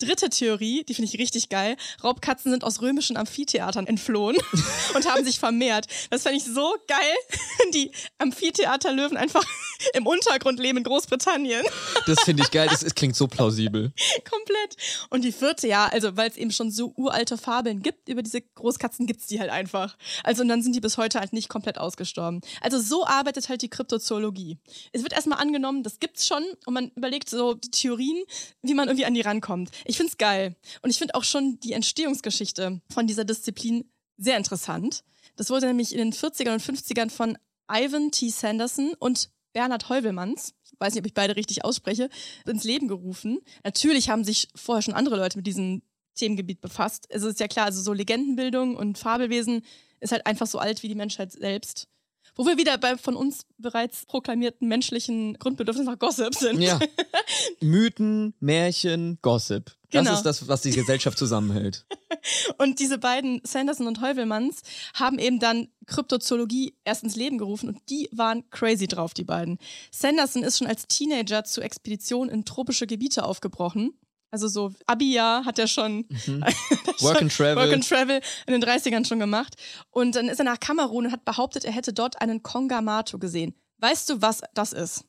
Dritte 0.00 0.28
Theorie, 0.28 0.84
die 0.84 0.94
finde 0.94 1.10
ich 1.12 1.20
richtig 1.20 1.48
geil. 1.48 1.76
Raubkatzen 2.02 2.50
sind 2.50 2.64
aus 2.64 2.82
römischen 2.82 3.16
Amphitheatern 3.16 3.86
entflohen 3.86 4.36
und 4.94 5.08
haben 5.08 5.24
sich 5.24 5.38
vermehrt. 5.38 5.86
Das 6.10 6.24
fand 6.24 6.36
ich 6.36 6.44
so 6.44 6.74
geil. 6.88 7.14
Die 7.74 7.90
Amphitheaterlöwen 8.18 9.16
einfach 9.16 9.44
im 9.94 10.06
Untergrund 10.06 10.58
leben 10.58 10.78
in 10.78 10.84
Großbritannien. 10.84 11.64
Das 12.06 12.20
finde 12.22 12.42
ich 12.42 12.50
geil. 12.50 12.68
Das 12.70 12.82
ist, 12.82 12.96
klingt 12.96 13.16
so 13.16 13.26
plausibel. 13.26 13.92
Komplett. 14.28 14.76
Und 15.10 15.24
die 15.24 15.32
vierte, 15.32 15.66
ja, 15.66 15.86
also 15.86 16.16
weil 16.16 16.28
es 16.28 16.36
eben 16.36 16.50
schon 16.50 16.70
so 16.70 16.92
uralte 16.96 17.38
Fabeln 17.38 17.82
gibt 17.82 18.08
über 18.08 18.22
diese 18.22 18.42
Großkatzen, 18.42 19.06
gibt 19.06 19.20
es 19.20 19.26
die 19.26 19.40
halt 19.40 19.50
einfach. 19.50 19.96
Also 20.22 20.42
und 20.42 20.48
dann 20.48 20.62
sind 20.62 20.74
die 20.74 20.80
bis 20.80 20.98
heute 20.98 21.20
halt 21.20 21.32
nicht 21.32 21.48
komplett 21.48 21.78
ausgestorben. 21.78 22.40
Also 22.60 22.78
so 22.78 23.06
arbeitet 23.06 23.48
halt 23.48 23.62
die 23.62 23.70
Kryptozoologie. 23.70 24.58
Es 24.92 25.02
wird 25.02 25.12
erstmal 25.12 25.38
angenommen, 25.38 25.82
das 25.82 25.98
gibt's 25.98 26.26
schon 26.26 26.44
und 26.66 26.74
man 26.74 26.90
überlegt 26.94 27.30
so 27.30 27.54
die 27.54 27.70
Theorien, 27.70 28.22
wie 28.62 28.74
man 28.74 28.88
irgendwie 28.88 29.06
an 29.06 29.14
die 29.14 29.22
rankommt. 29.22 29.70
Ich 29.84 29.96
find's 29.96 30.18
geil. 30.18 30.56
Und 30.82 30.90
ich 30.90 30.98
finde 30.98 31.14
auch 31.14 31.24
schon 31.24 31.58
die 31.60 31.72
Entstehungsgeschichte 31.72 32.80
von 32.92 33.06
dieser 33.06 33.24
Disziplin 33.24 33.90
sehr 34.16 34.36
interessant. 34.36 35.04
Das 35.36 35.50
wurde 35.50 35.66
nämlich 35.66 35.92
in 35.92 35.98
den 35.98 36.12
40ern 36.12 36.54
und 36.54 36.62
50ern 36.62 37.10
von 37.10 37.38
Ivan 37.70 38.10
T. 38.10 38.28
Sanderson 38.28 38.94
und 38.98 39.30
Bernhard 39.54 39.88
Heuvelmanns, 39.88 40.52
ich 40.64 40.72
weiß 40.78 40.92
nicht, 40.92 41.00
ob 41.00 41.06
ich 41.06 41.14
beide 41.14 41.36
richtig 41.36 41.64
ausspreche, 41.64 42.10
ins 42.44 42.64
Leben 42.64 42.88
gerufen. 42.88 43.38
Natürlich 43.62 44.10
haben 44.10 44.24
sich 44.24 44.48
vorher 44.54 44.82
schon 44.82 44.94
andere 44.94 45.16
Leute 45.16 45.38
mit 45.38 45.46
diesem 45.46 45.80
Themengebiet 46.14 46.60
befasst. 46.60 47.06
Es 47.08 47.22
ist 47.22 47.40
ja 47.40 47.48
klar, 47.48 47.66
also 47.66 47.80
so 47.80 47.92
Legendenbildung 47.92 48.76
und 48.76 48.98
Fabelwesen 48.98 49.62
ist 50.00 50.12
halt 50.12 50.26
einfach 50.26 50.46
so 50.46 50.58
alt 50.58 50.82
wie 50.82 50.88
die 50.88 50.94
Menschheit 50.94 51.32
selbst. 51.32 51.88
Wo 52.36 52.44
wir 52.46 52.58
wieder 52.58 52.76
bei 52.78 52.96
von 52.96 53.14
uns 53.14 53.46
bereits 53.58 54.06
proklamierten 54.06 54.66
menschlichen 54.66 55.34
Grundbedürfnissen 55.34 55.90
nach 55.90 55.98
Gossip 55.98 56.34
sind. 56.34 56.60
Ja. 56.60 56.80
Mythen, 57.60 58.34
Märchen, 58.40 59.18
Gossip. 59.22 59.72
Das 59.94 60.04
Genau. 60.06 60.16
ist 60.16 60.22
das, 60.24 60.48
was 60.48 60.62
die 60.62 60.70
Gesellschaft 60.72 61.16
zusammenhält. 61.18 61.86
Und 62.58 62.78
diese 62.80 62.98
beiden, 62.98 63.40
Sanderson 63.44 63.86
und 63.86 64.00
Heuvelmanns, 64.00 64.62
haben 64.94 65.18
eben 65.18 65.38
dann 65.38 65.68
Kryptozoologie 65.86 66.76
erst 66.84 67.02
ins 67.04 67.16
Leben 67.16 67.38
gerufen 67.38 67.68
und 67.68 67.78
die 67.90 68.08
waren 68.12 68.48
crazy 68.50 68.86
drauf, 68.86 69.12
die 69.12 69.24
beiden. 69.24 69.58
Sanderson 69.90 70.42
ist 70.42 70.58
schon 70.58 70.66
als 70.66 70.86
Teenager 70.86 71.44
zu 71.44 71.60
Expeditionen 71.60 72.32
in 72.32 72.44
tropische 72.44 72.86
Gebiete 72.86 73.24
aufgebrochen. 73.24 73.92
Also 74.30 74.48
so 74.48 74.72
Abi-Jahr 74.86 75.44
hat 75.44 75.58
er 75.58 75.68
schon, 75.68 76.06
Work 77.00 77.22
and 77.22 77.32
Travel. 77.36 77.56
Work 77.56 77.72
and 77.72 77.88
Travel 77.88 78.20
in 78.46 78.52
den 78.58 78.64
30ern 78.64 79.06
schon 79.06 79.20
gemacht. 79.20 79.54
Und 79.90 80.16
dann 80.16 80.28
ist 80.28 80.38
er 80.38 80.44
nach 80.44 80.58
Kamerun 80.58 81.06
und 81.06 81.12
hat 81.12 81.24
behauptet, 81.24 81.64
er 81.64 81.72
hätte 81.72 81.92
dort 81.92 82.20
einen 82.20 82.42
Kongamato 82.42 83.18
gesehen. 83.18 83.54
Weißt 83.78 84.08
du, 84.08 84.22
was 84.22 84.40
das 84.54 84.72
ist? 84.72 85.04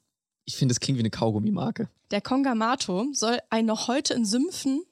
Ich 0.46 0.56
finde, 0.56 0.74
es 0.74 0.80
klingt 0.80 0.98
wie 0.98 1.02
eine 1.02 1.10
Kaugummimarke. 1.10 1.90
Der 2.12 2.22
Kongamato 2.22 3.08
soll 3.14 3.40
ein 3.50 3.66
noch 3.66 3.88
heute 3.88 4.14
in 4.14 4.26
Sümpfen 4.26 4.84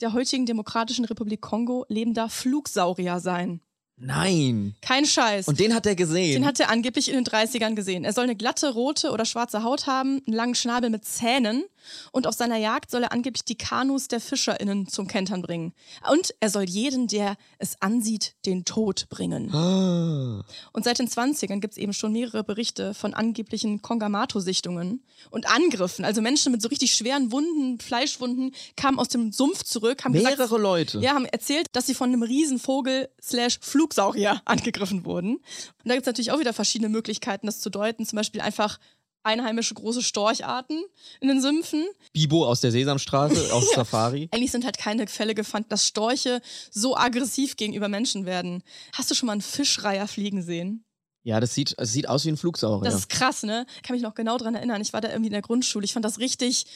der 0.00 0.12
heutigen 0.12 0.46
Demokratischen 0.46 1.04
Republik 1.04 1.40
Kongo 1.40 1.84
lebender 1.88 2.28
Flugsaurier 2.28 3.20
sein. 3.20 3.60
Nein. 3.96 4.74
Kein 4.80 5.06
Scheiß. 5.06 5.46
Und 5.46 5.60
den 5.60 5.72
hat 5.74 5.86
er 5.86 5.94
gesehen. 5.94 6.42
Den 6.42 6.46
hat 6.46 6.58
er 6.58 6.68
angeblich 6.68 7.08
in 7.08 7.14
den 7.14 7.24
30ern 7.24 7.74
gesehen. 7.74 8.04
Er 8.04 8.12
soll 8.12 8.24
eine 8.24 8.34
glatte, 8.34 8.74
rote 8.74 9.12
oder 9.12 9.24
schwarze 9.24 9.62
Haut 9.62 9.86
haben, 9.86 10.20
einen 10.26 10.34
langen 10.34 10.54
Schnabel 10.54 10.90
mit 10.90 11.04
Zähnen 11.04 11.64
und 12.12 12.26
auf 12.26 12.34
seiner 12.34 12.56
Jagd 12.56 12.90
soll 12.90 13.02
er 13.02 13.12
angeblich 13.12 13.44
die 13.44 13.56
Kanus 13.56 14.08
der 14.08 14.20
FischerInnen 14.20 14.88
zum 14.88 15.06
Kentern 15.06 15.42
bringen. 15.42 15.74
Und 16.10 16.34
er 16.40 16.50
soll 16.50 16.64
jeden, 16.64 17.06
der 17.08 17.36
es 17.58 17.80
ansieht, 17.80 18.34
den 18.46 18.64
Tod 18.64 19.08
bringen. 19.08 19.54
Ah. 19.54 20.44
Und 20.72 20.84
seit 20.84 20.98
den 20.98 21.08
20ern 21.08 21.60
gibt 21.60 21.74
es 21.74 21.78
eben 21.78 21.92
schon 21.92 22.12
mehrere 22.12 22.44
Berichte 22.44 22.94
von 22.94 23.14
angeblichen 23.14 23.82
Kongamato-Sichtungen 23.82 25.04
und 25.30 25.48
Angriffen. 25.48 26.04
Also 26.04 26.20
Menschen 26.22 26.52
mit 26.52 26.62
so 26.62 26.68
richtig 26.68 26.94
schweren 26.94 27.32
Wunden, 27.32 27.80
Fleischwunden, 27.80 28.54
kamen 28.76 28.98
aus 28.98 29.08
dem 29.08 29.32
Sumpf 29.32 29.64
zurück, 29.64 30.04
haben 30.04 30.12
Mehrere 30.12 30.36
gesagt, 30.36 30.60
Leute. 30.60 30.98
ja, 31.00 31.14
haben 31.14 31.26
erzählt, 31.26 31.66
dass 31.72 31.86
sie 31.86 31.94
von 31.94 32.10
einem 32.10 32.22
Riesenvogel 32.22 33.08
slash 33.20 33.58
Flugsaurier 33.60 34.40
angegriffen 34.44 35.04
wurden. 35.04 35.36
Und 35.36 35.42
da 35.84 35.94
gibt 35.94 36.02
es 36.02 36.06
natürlich 36.06 36.32
auch 36.32 36.38
wieder 36.40 36.52
verschiedene 36.52 36.88
Möglichkeiten, 36.88 37.46
das 37.46 37.60
zu 37.60 37.70
deuten. 37.70 38.06
Zum 38.06 38.16
Beispiel 38.16 38.40
einfach 38.40 38.78
einheimische 39.24 39.74
große 39.74 40.02
Storcharten 40.02 40.84
in 41.20 41.28
den 41.28 41.40
Sümpfen. 41.40 41.84
Bibo 42.12 42.46
aus 42.46 42.60
der 42.60 42.70
Sesamstraße, 42.70 43.52
aus 43.52 43.70
Safari. 43.72 44.28
Eigentlich 44.32 44.52
sind 44.52 44.64
halt 44.64 44.78
keine 44.78 45.06
Fälle 45.06 45.34
gefunden, 45.34 45.68
dass 45.68 45.86
Storche 45.86 46.40
so 46.70 46.96
aggressiv 46.96 47.56
gegenüber 47.56 47.88
Menschen 47.88 48.26
werden. 48.26 48.62
Hast 48.92 49.10
du 49.10 49.14
schon 49.14 49.26
mal 49.26 49.32
einen 49.32 49.42
Fischreiher 49.42 50.06
fliegen 50.06 50.42
sehen? 50.42 50.84
Ja, 51.22 51.40
das 51.40 51.54
sieht, 51.54 51.74
es 51.78 51.92
sieht 51.92 52.08
aus 52.08 52.24
wie 52.26 52.28
ein 52.28 52.36
Flugsaurier. 52.36 52.84
Das 52.84 52.94
ist 52.94 53.08
krass, 53.08 53.44
ne? 53.44 53.64
Ich 53.76 53.82
kann 53.82 53.94
mich 53.96 54.02
noch 54.02 54.14
genau 54.14 54.36
dran 54.36 54.54
erinnern. 54.54 54.82
Ich 54.82 54.92
war 54.92 55.00
da 55.00 55.08
irgendwie 55.08 55.28
in 55.28 55.32
der 55.32 55.42
Grundschule. 55.42 55.84
Ich 55.84 55.94
fand 55.94 56.04
das 56.04 56.18
richtig. 56.18 56.66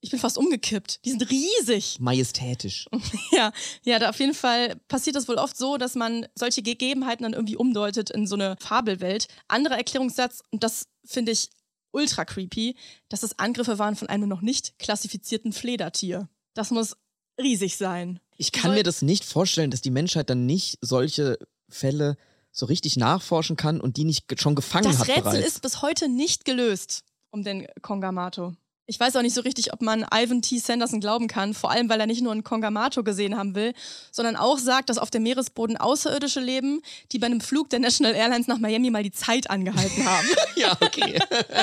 Ich 0.00 0.10
bin 0.10 0.18
fast 0.18 0.38
umgekippt. 0.38 1.04
Die 1.04 1.10
sind 1.10 1.28
riesig. 1.28 1.98
Majestätisch. 2.00 2.86
Ja, 3.32 3.52
ja, 3.84 3.98
da 3.98 4.08
auf 4.08 4.18
jeden 4.18 4.34
Fall 4.34 4.76
passiert 4.88 5.14
das 5.14 5.28
wohl 5.28 5.36
oft 5.36 5.56
so, 5.56 5.76
dass 5.76 5.94
man 5.94 6.26
solche 6.34 6.62
Gegebenheiten 6.62 7.24
dann 7.24 7.34
irgendwie 7.34 7.56
umdeutet 7.56 8.10
in 8.10 8.26
so 8.26 8.34
eine 8.34 8.56
Fabelwelt. 8.58 9.28
Anderer 9.48 9.76
Erklärungssatz, 9.76 10.42
und 10.50 10.64
das 10.64 10.86
finde 11.04 11.32
ich 11.32 11.50
ultra 11.92 12.24
creepy, 12.24 12.76
dass 13.08 13.22
es 13.22 13.38
Angriffe 13.38 13.78
waren 13.78 13.96
von 13.96 14.08
einem 14.08 14.28
noch 14.28 14.40
nicht 14.42 14.78
klassifizierten 14.78 15.52
Fledertier. 15.52 16.28
Das 16.54 16.70
muss 16.70 16.96
riesig 17.40 17.76
sein. 17.76 18.20
Ich 18.36 18.52
kann 18.52 18.70
Soll- 18.70 18.76
mir 18.76 18.82
das 18.82 19.02
nicht 19.02 19.24
vorstellen, 19.24 19.70
dass 19.70 19.80
die 19.80 19.90
Menschheit 19.90 20.30
dann 20.30 20.46
nicht 20.46 20.78
solche 20.80 21.38
Fälle 21.68 22.16
so 22.50 22.66
richtig 22.66 22.96
nachforschen 22.96 23.56
kann 23.56 23.80
und 23.80 23.96
die 23.96 24.04
nicht 24.04 24.40
schon 24.40 24.54
gefangen 24.54 24.84
Das 24.84 24.98
hat 25.00 25.08
Rätsel 25.08 25.22
bereits. 25.22 25.46
ist 25.46 25.62
bis 25.62 25.82
heute 25.82 26.08
nicht 26.08 26.44
gelöst 26.44 27.04
um 27.30 27.42
den 27.44 27.66
Kongamato. 27.82 28.54
Ich 28.90 28.98
weiß 28.98 29.16
auch 29.16 29.22
nicht 29.22 29.34
so 29.34 29.42
richtig, 29.42 29.74
ob 29.74 29.82
man 29.82 30.06
Ivan 30.14 30.40
T. 30.40 30.56
Sanderson 30.56 30.98
glauben 30.98 31.28
kann, 31.28 31.52
vor 31.52 31.70
allem 31.70 31.90
weil 31.90 32.00
er 32.00 32.06
nicht 32.06 32.22
nur 32.22 32.32
einen 32.32 32.42
Kongamato 32.42 33.04
gesehen 33.04 33.36
haben 33.36 33.54
will, 33.54 33.74
sondern 34.10 34.34
auch 34.34 34.56
sagt, 34.56 34.88
dass 34.88 34.96
auf 34.96 35.10
dem 35.10 35.24
Meeresboden 35.24 35.76
Außerirdische 35.76 36.40
leben, 36.40 36.80
die 37.12 37.18
bei 37.18 37.26
einem 37.26 37.42
Flug 37.42 37.68
der 37.68 37.80
National 37.80 38.14
Airlines 38.14 38.46
nach 38.46 38.56
Miami 38.56 38.88
mal 38.88 39.02
die 39.02 39.12
Zeit 39.12 39.50
angehalten 39.50 40.06
haben. 40.06 40.26
ja, 40.56 40.74
okay. 40.80 41.18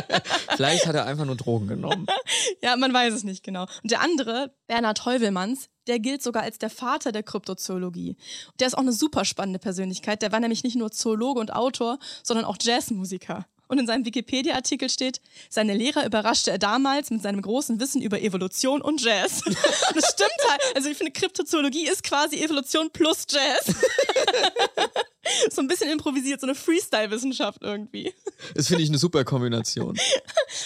Vielleicht 0.56 0.86
hat 0.86 0.94
er 0.94 1.08
einfach 1.08 1.26
nur 1.26 1.36
Drogen 1.36 1.66
genommen. 1.66 2.06
ja, 2.62 2.76
man 2.76 2.94
weiß 2.94 3.16
es 3.16 3.24
nicht 3.24 3.44
genau. 3.44 3.66
Und 3.82 3.90
der 3.90 4.02
andere, 4.02 4.54
Bernhard 4.68 5.04
Heuvelmanns, 5.06 5.70
der 5.88 5.98
gilt 5.98 6.22
sogar 6.22 6.44
als 6.44 6.60
der 6.60 6.70
Vater 6.70 7.12
der 7.12 7.24
Kryptozoologie. 7.24 8.18
Der 8.60 8.68
ist 8.68 8.76
auch 8.76 8.84
eine 8.84 8.94
super 8.94 9.26
spannende 9.26 9.58
Persönlichkeit. 9.58 10.22
Der 10.22 10.32
war 10.32 10.40
nämlich 10.40 10.64
nicht 10.64 10.76
nur 10.76 10.92
Zoologe 10.92 11.40
und 11.40 11.52
Autor, 11.54 11.98
sondern 12.22 12.46
auch 12.46 12.58
Jazzmusiker. 12.62 13.48
Und 13.68 13.80
in 13.80 13.88
seinem 13.88 14.06
Wikipedia-Artikel 14.06 14.90
steht, 14.90 15.22
seine 15.50 15.74
Lehrer 15.74 16.06
überraschte 16.06 16.52
er 16.52 16.58
damals 16.58 17.10
mit 17.10 17.22
seinem 17.22 17.42
großen 17.42 17.80
Wissen 17.80 18.02
über 18.02 18.22
Evolution 18.22 18.82
und 18.82 19.02
Jazz. 19.02 19.42
das 19.46 20.12
stimmt 20.12 20.50
halt. 20.50 20.62
Also 20.76 20.90
ich 20.90 20.98
finde, 20.98 21.12
Kryptozoologie 21.12 21.88
ist 21.88 22.04
quasi 22.04 22.38
Evolution 22.44 22.90
plus 22.92 23.26
Jazz. 23.30 23.76
so 25.52 25.62
ein 25.62 25.68
bisschen 25.68 25.90
improvisiert, 25.90 26.42
so 26.42 26.48
eine 26.48 26.56
Freestyle-Wissenschaft 26.56 27.62
irgendwie. 27.62 28.14
Das 28.54 28.68
finde 28.68 28.84
ich 28.84 28.90
eine 28.90 28.98
super 28.98 29.24
Kombination. 29.24 29.98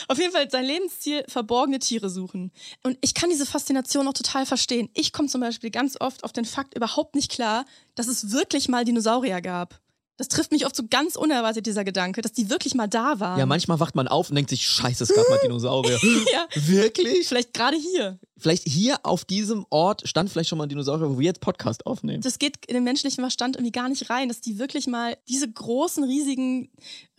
Auf 0.08 0.18
jeden 0.18 0.32
Fall 0.32 0.50
sein 0.50 0.66
Lebensziel, 0.66 1.24
verborgene 1.28 1.80
Tiere 1.80 2.10
suchen. 2.10 2.52
Und 2.84 2.98
ich 3.02 3.14
kann 3.14 3.30
diese 3.30 3.46
Faszination 3.46 4.08
auch 4.08 4.14
total 4.14 4.46
verstehen. 4.46 4.90
Ich 4.94 5.14
komme 5.14 5.28
zum 5.28 5.42
Beispiel 5.42 5.72
ganz 5.72 5.98
oft 6.00 6.24
auf 6.24 6.34
den 6.34 6.46
Fakt 6.46 6.76
überhaupt 6.76 7.16
nicht 7.16 7.32
klar, 7.32 7.66
dass 7.96 8.08
es 8.08 8.32
wirklich 8.32 8.68
mal 8.68 8.86
Dinosaurier 8.86 9.42
gab. 9.42 9.80
Das 10.20 10.28
trifft 10.28 10.52
mich 10.52 10.66
oft 10.66 10.76
so 10.76 10.84
ganz 10.90 11.16
unerwartet, 11.16 11.66
dieser 11.66 11.86
Gedanke, 11.86 12.22
dass 12.22 12.34
die 12.34 12.50
wirklich 12.50 12.76
mal 12.76 12.88
da 12.88 13.22
waren. 13.22 13.40
Ja, 13.40 13.46
manchmal 13.46 13.80
wacht 13.80 13.96
man 13.96 14.10
auf 14.10 14.28
und 14.30 14.36
denkt 14.36 14.50
sich, 14.50 14.68
scheiße, 14.68 15.06
es 15.06 15.16
gab 15.16 15.30
mal 15.30 15.40
Dinosaurier. 15.44 15.98
Ja. 16.34 16.46
Wirklich? 16.56 17.26
Vielleicht 17.26 17.54
gerade 17.54 17.78
hier. 17.78 18.20
Vielleicht 18.40 18.68
hier 18.68 18.98
auf 19.04 19.26
diesem 19.26 19.66
Ort 19.70 20.08
stand 20.08 20.30
vielleicht 20.30 20.50
schon 20.50 20.58
mal 20.58 20.64
ein 20.66 20.70
Dinosaurier, 20.70 21.10
wo 21.10 21.20
wir 21.20 21.26
jetzt 21.26 21.42
Podcast 21.42 21.86
aufnehmen. 21.86 22.22
Das 22.22 22.40
geht 22.40 22.66
in 22.68 22.74
den 22.76 22.84
menschlichen 22.84 23.22
Verstand 23.22 23.56
irgendwie 23.56 23.72
gar 23.72 23.90
nicht 23.90 24.10
rein, 24.10 24.28
dass 24.30 24.42
die 24.42 24.60
wirklich 24.60 24.88
mal, 24.88 25.18
diese 25.28 25.50
großen, 25.52 26.04
riesigen 26.04 26.70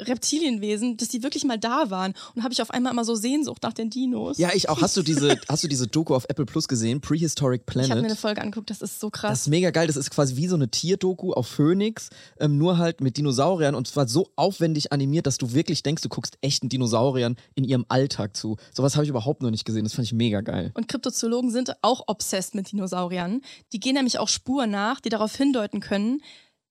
Reptilienwesen, 0.00 0.96
dass 0.96 1.08
die 1.08 1.22
wirklich 1.22 1.44
mal 1.44 1.58
da 1.58 1.90
waren. 1.90 2.14
Und 2.34 2.42
habe 2.42 2.52
ich 2.52 2.62
auf 2.62 2.70
einmal 2.70 2.92
immer 2.92 3.04
so 3.04 3.14
Sehnsucht 3.14 3.62
nach 3.62 3.72
den 3.72 3.90
Dinos. 3.90 4.38
Ja, 4.38 4.50
ich 4.54 4.68
auch. 4.68 4.80
Hast 4.80 4.96
du 4.96 5.02
diese, 5.02 5.38
hast 5.48 5.62
du 5.64 5.68
diese 5.68 5.86
Doku 5.86 6.14
auf 6.14 6.24
Apple 6.28 6.46
Plus 6.46 6.68
gesehen? 6.68 7.00
Prehistoric 7.00 7.62
ich 7.68 7.74
habe 7.74 7.86
mir 7.86 7.92
eine 7.92 8.00
Planet. 8.02 8.18
Folge 8.18 8.42
angeguckt, 8.42 8.70
das 8.70 8.82
ist 8.82 9.00
so 9.00 9.10
Das 9.10 9.20
krass. 9.20 9.40
ist 9.42 9.48
mega 9.48 9.70
geil. 9.70 9.86
Das 9.86 9.96
ist 9.96 10.10
quasi 10.10 10.36
wie 10.36 10.48
so 10.48 10.56
eine 10.56 10.68
Tierdoku 10.70 11.32
auf 11.32 11.46
Phoenix, 11.46 12.10
ähm, 12.38 12.58
nur 12.58 12.78
halt 12.78 13.00
mit 13.00 13.16
Dinosauriern 13.16 13.74
und 13.74 13.86
zwar 13.86 14.08
so 14.08 14.28
aufwendig 14.36 14.92
animiert, 14.92 15.26
dass 15.26 15.38
du 15.38 15.52
wirklich 15.52 15.82
denkst, 15.82 16.02
du 16.02 16.08
guckst 16.08 16.38
echten 16.40 16.68
Dinosauriern 16.68 17.36
in 17.54 17.64
ihrem 17.64 17.84
Alltag 17.88 18.36
zu. 18.36 18.56
Sowas 18.72 18.96
habe 18.96 19.04
ich 19.04 19.10
überhaupt 19.10 19.42
noch 19.42 19.50
nicht 19.50 19.64
gesehen. 19.64 19.84
Das 19.84 19.94
fand 19.94 20.06
ich 20.06 20.12
mega 20.12 20.40
geil. 20.40 20.70
Und 20.74 20.88
Kryptozoologen 21.10 21.50
sind 21.50 21.74
auch 21.82 22.04
obsessed 22.06 22.54
mit 22.54 22.70
Dinosauriern. 22.70 23.42
Die 23.72 23.80
gehen 23.80 23.94
nämlich 23.94 24.18
auch 24.18 24.28
Spuren 24.28 24.70
nach, 24.70 25.00
die 25.00 25.08
darauf 25.08 25.34
hindeuten 25.34 25.80
können, 25.80 26.22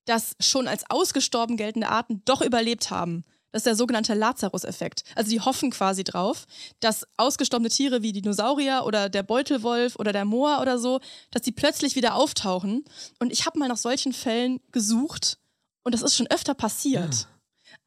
dass 0.06 0.36
schon 0.40 0.68
als 0.68 0.90
ausgestorben 0.90 1.58
geltende 1.58 1.90
Arten 1.90 2.22
doch 2.26 2.42
überlebt 2.42 2.90
haben. 2.90 3.24
Das 3.52 3.62
ist 3.62 3.66
der 3.66 3.76
sogenannte 3.76 4.14
Lazarus-Effekt. 4.14 5.04
Also 5.16 5.32
die 5.32 5.42
hoffen 5.42 5.72
quasi 5.72 6.04
drauf, 6.04 6.46
dass 6.80 7.06
ausgestorbene 7.18 7.70
Tiere 7.70 8.02
wie 8.02 8.14
Dinosaurier 8.14 8.84
oder 8.86 9.10
der 9.10 9.24
Beutelwolf 9.24 9.96
oder 9.98 10.14
der 10.14 10.26
Moa 10.26 10.62
oder 10.62 10.78
so, 10.78 11.00
dass 11.32 11.42
die 11.42 11.52
plötzlich 11.52 11.96
wieder 11.96 12.16
auftauchen. 12.16 12.86
Und 13.20 13.34
ich 13.34 13.46
habe 13.46 13.60
mal 13.60 13.68
nach 13.68 13.78
solchen 13.78 14.14
Fällen 14.14 14.62
gesucht 14.72 15.38
und 15.84 15.94
das 15.94 16.02
ist 16.02 16.16
schon 16.16 16.28
öfter 16.28 16.54
passiert. 16.54 17.28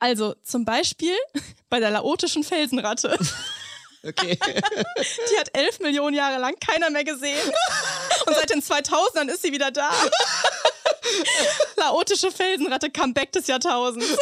Also 0.01 0.35
zum 0.43 0.65
Beispiel 0.65 1.15
bei 1.71 1.81
der 1.81 1.93
laotischen 1.93 2.45
Felsenratte. 2.45 3.17
Okay. 4.05 4.37
Die 5.31 5.39
hat 5.39 5.51
elf 5.53 5.79
Millionen 5.81 6.17
Jahre 6.17 6.41
lang 6.41 6.55
keiner 6.59 6.91
mehr 6.91 7.05
gesehen. 7.05 7.53
Und 8.27 8.35
seit 8.35 8.51
den 8.51 8.61
2000ern 8.61 9.29
ist 9.29 9.43
sie 9.43 9.53
wieder 9.53 9.71
da. 9.71 9.91
Laotische 11.77 12.31
Felsenratte, 12.31 12.91
Comeback 12.91 13.33
des 13.33 13.47
Jahrtausends. 13.47 14.09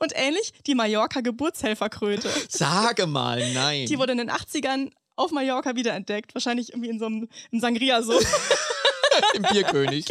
Und 0.00 0.12
ähnlich 0.16 0.52
die 0.66 0.74
Mallorca-Geburtshelferkröte. 0.74 2.28
Sage 2.48 3.06
mal, 3.06 3.52
nein. 3.52 3.86
Die 3.86 3.96
wurde 3.96 4.12
in 4.12 4.18
den 4.18 4.30
80ern 4.30 4.90
auf 5.14 5.30
Mallorca 5.30 5.76
wiederentdeckt. 5.76 6.34
Wahrscheinlich 6.34 6.70
irgendwie 6.70 6.90
in 6.90 6.98
so 6.98 7.06
einem 7.06 7.28
im 7.52 7.60
Sangria 7.60 8.02
so. 8.02 8.18
im 9.34 9.42
Bierkönig. 9.42 10.06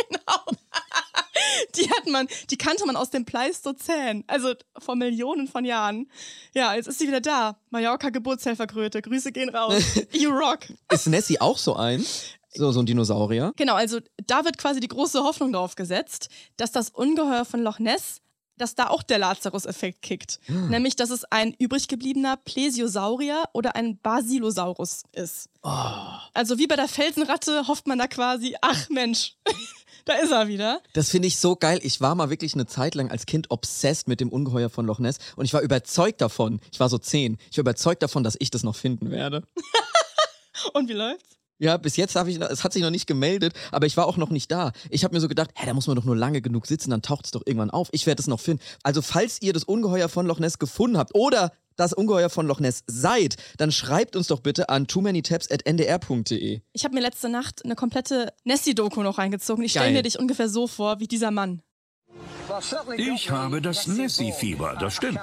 Die 1.76 1.90
hat 1.90 2.08
man, 2.08 2.28
die 2.50 2.58
kannte 2.58 2.86
man 2.86 2.96
aus 2.96 3.10
dem 3.10 3.26
Pleistozän, 3.26 4.24
also 4.28 4.54
vor 4.78 4.96
Millionen 4.96 5.48
von 5.48 5.66
Jahren. 5.66 6.10
Ja, 6.54 6.76
jetzt 6.76 6.88
ist 6.88 7.00
sie 7.00 7.08
wieder 7.08 7.22
da. 7.22 7.58
Mallorca 7.70 8.10
Geburtshelferkröte. 8.10 9.02
Grüße 9.02 9.32
gehen 9.32 9.50
raus. 9.50 9.84
You 10.12 10.32
rock. 10.32 10.60
Ist 10.92 11.08
Nessie 11.08 11.40
auch 11.40 11.58
so 11.58 11.76
eins? 11.76 12.26
So, 12.54 12.72
so 12.72 12.82
ein 12.82 12.86
Dinosaurier? 12.86 13.54
Genau, 13.56 13.76
also 13.76 14.00
da 14.28 14.44
wird 14.44 14.58
quasi 14.58 14.80
die 14.82 14.90
große 14.90 15.24
Hoffnung 15.24 15.54
drauf 15.54 15.76
gesetzt, 15.76 16.30
dass 16.58 16.72
das 16.72 16.90
Ungeheuer 16.90 17.46
von 17.46 17.62
Loch 17.64 17.80
Ness, 17.80 18.22
dass 18.58 18.76
da 18.76 18.90
auch 18.90 19.04
der 19.04 19.18
Lazarus-Effekt 19.20 20.02
kickt. 20.02 20.40
Nämlich, 20.48 20.96
dass 20.96 21.10
es 21.10 21.24
ein 21.32 21.56
übrig 21.58 21.88
gebliebener 21.88 22.38
Plesiosaurier 22.38 23.46
oder 23.54 23.76
ein 23.76 23.98
Basilosaurus 24.00 25.04
ist. 25.14 25.50
Also 26.34 26.60
wie 26.60 26.68
bei 26.68 26.76
der 26.76 26.88
Felsenratte 26.90 27.68
hofft 27.68 27.88
man 27.88 27.98
da 27.98 28.08
quasi, 28.08 28.56
ach 28.62 28.90
Mensch, 28.90 29.38
Da 30.06 30.14
ist 30.16 30.32
er 30.32 30.48
wieder. 30.48 30.82
Das 30.94 31.10
finde 31.10 31.28
ich 31.28 31.38
so 31.38 31.56
geil. 31.56 31.80
Ich 31.84 32.02
war 32.02 32.16
mal 32.16 32.30
wirklich 32.30 32.54
eine 32.54 32.66
Zeit 32.66 32.96
lang 32.96 33.12
als 33.12 33.26
Kind 33.26 33.52
obsessed 33.52 34.08
mit 34.08 34.20
dem 34.20 34.30
Ungeheuer 34.30 34.70
von 34.70 34.86
Loch 34.86 35.00
Ness 35.00 35.18
und 35.36 35.46
ich 35.46 35.54
war 35.54 35.62
überzeugt 35.62 36.22
davon, 36.22 36.60
ich 36.72 36.80
war 36.80 36.90
so 36.90 36.98
zehn, 36.98 37.38
ich 37.52 37.58
war 37.58 37.62
überzeugt 37.62 38.04
davon, 38.04 38.24
dass 38.24 38.36
ich 38.40 38.50
das 38.50 38.64
noch 38.64 38.76
finden 38.76 39.12
werde. 39.12 39.44
Und 40.74 40.90
wie 40.90 40.94
läuft's? 40.94 41.38
Ja, 41.62 41.78
bis 41.78 41.96
jetzt 41.96 42.16
habe 42.16 42.32
ich, 42.32 42.42
es 42.42 42.64
hat 42.64 42.74
sich 42.74 42.82
noch 42.82 42.90
nicht 42.90 43.06
gemeldet, 43.06 43.54
aber 43.72 43.86
ich 43.86 43.96
war 43.96 44.08
auch 44.08 44.18
noch 44.18 44.32
nicht 44.32 44.52
da. 44.52 44.72
Ich 44.90 45.04
habe 45.04 45.14
mir 45.14 45.22
so 45.22 45.28
gedacht, 45.28 45.52
hä, 45.54 45.68
da 45.68 45.76
muss 45.76 45.86
man 45.86 45.96
doch 45.96 46.04
nur 46.04 46.16
lange 46.16 46.42
genug 46.42 46.66
sitzen, 46.66 46.90
dann 46.90 47.04
taucht 47.04 47.26
es 47.26 47.32
doch 47.32 47.44
irgendwann 47.46 47.70
auf. 47.70 47.90
Ich 47.92 48.08
werde 48.08 48.20
es 48.20 48.26
noch 48.26 48.40
finden. 48.40 48.64
Also 48.82 49.04
falls 49.04 49.40
ihr 49.44 49.54
das 49.54 49.64
Ungeheuer 49.64 50.10
von 50.10 50.26
Loch 50.26 50.40
Ness 50.40 50.58
gefunden 50.58 50.98
habt 50.98 51.14
oder 51.14 51.52
das 51.82 51.94
Ungeheuer 51.94 52.30
von 52.30 52.48
Loch 52.48 52.60
Ness 52.60 52.84
seid, 52.88 53.36
dann 53.58 53.72
schreibt 53.72 54.16
uns 54.16 54.28
doch 54.28 54.40
bitte 54.40 54.70
an 54.70 54.88
too 54.88 55.02
many 55.02 55.22
tabs 55.22 55.50
at 55.52 55.66
ndr.de. 55.66 56.62
Ich 56.74 56.84
habe 56.84 56.96
mir 56.96 57.02
letzte 57.02 57.30
Nacht 57.30 57.66
eine 57.66 57.76
komplette 57.76 58.34
Nessie-Doku 58.44 59.04
noch 59.04 59.18
reingezogen. 59.18 59.64
Ich 59.64 59.72
stelle 59.72 59.92
mir 59.92 60.04
dich 60.04 60.20
ungefähr 60.20 60.50
so 60.50 60.68
vor 60.68 61.00
wie 61.00 61.08
dieser 61.08 61.32
Mann. 61.32 61.62
Ich 62.98 63.30
habe 63.30 63.62
das 63.62 63.88
Nessie-Fieber, 63.88 64.76
das 64.80 64.96
stimmt. 64.96 65.20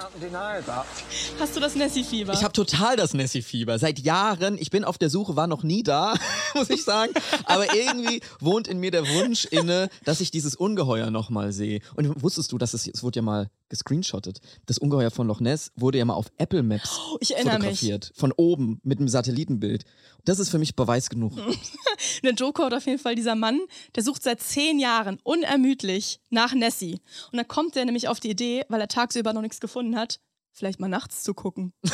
Hast 1.39 1.55
du 1.55 1.59
das 1.59 1.75
Nessie-Fieber? 1.75 2.33
Ich 2.33 2.43
habe 2.43 2.53
total 2.53 2.95
das 2.95 3.13
Nessie-Fieber. 3.13 3.77
Seit 3.77 3.99
Jahren. 3.99 4.57
Ich 4.57 4.71
bin 4.71 4.83
auf 4.83 4.97
der 4.97 5.09
Suche, 5.09 5.35
war 5.35 5.45
noch 5.45 5.63
nie 5.63 5.83
da, 5.83 6.15
muss 6.55 6.69
ich 6.69 6.83
sagen. 6.83 7.13
Aber 7.45 7.73
irgendwie 7.75 8.21
wohnt 8.39 8.67
in 8.67 8.79
mir 8.79 8.91
der 8.91 9.07
Wunsch 9.07 9.45
inne, 9.45 9.89
dass 10.05 10.21
ich 10.21 10.31
dieses 10.31 10.55
Ungeheuer 10.55 11.11
nochmal 11.11 11.51
sehe. 11.51 11.81
Und 11.95 12.21
wusstest 12.23 12.51
du, 12.51 12.57
dass 12.57 12.73
es, 12.73 12.87
es 12.87 13.03
wurde 13.03 13.17
ja 13.17 13.23
mal 13.23 13.49
gescreenshottet. 13.69 14.39
Das 14.65 14.77
Ungeheuer 14.77 15.11
von 15.11 15.27
Loch 15.27 15.39
Ness 15.39 15.71
wurde 15.75 15.97
ja 15.99 16.05
mal 16.05 16.13
auf 16.15 16.27
Apple 16.37 16.63
Maps 16.63 16.99
Oh, 17.11 17.17
ich 17.19 17.35
erinnere 17.35 17.59
mich. 17.59 17.79
fotografiert. 17.79 18.11
Von 18.15 18.31
oben 18.33 18.79
mit 18.83 18.99
einem 18.99 19.07
Satellitenbild. 19.07 19.85
Das 20.25 20.39
ist 20.39 20.49
für 20.49 20.59
mich 20.59 20.75
Beweis 20.75 21.09
genug. 21.09 21.33
Eine 22.23 22.33
Doku 22.33 22.63
hat 22.63 22.73
auf 22.73 22.85
jeden 22.85 22.99
Fall 22.99 23.15
dieser 23.15 23.35
Mann, 23.35 23.59
der 23.95 24.03
sucht 24.03 24.23
seit 24.23 24.41
zehn 24.41 24.79
Jahren 24.79 25.19
unermüdlich 25.23 26.19
nach 26.29 26.53
Nessie. 26.53 26.99
Und 27.31 27.37
dann 27.37 27.47
kommt 27.47 27.75
er 27.75 27.85
nämlich 27.85 28.07
auf 28.07 28.19
die 28.19 28.29
Idee, 28.31 28.63
weil 28.69 28.81
er 28.81 28.87
tagsüber 28.87 29.33
noch 29.33 29.41
nichts 29.41 29.59
gefunden 29.59 29.95
hat, 29.95 30.19
vielleicht 30.51 30.79
mal 30.79 30.87
nachts 30.89 31.23
zu 31.23 31.33
gucken. 31.33 31.73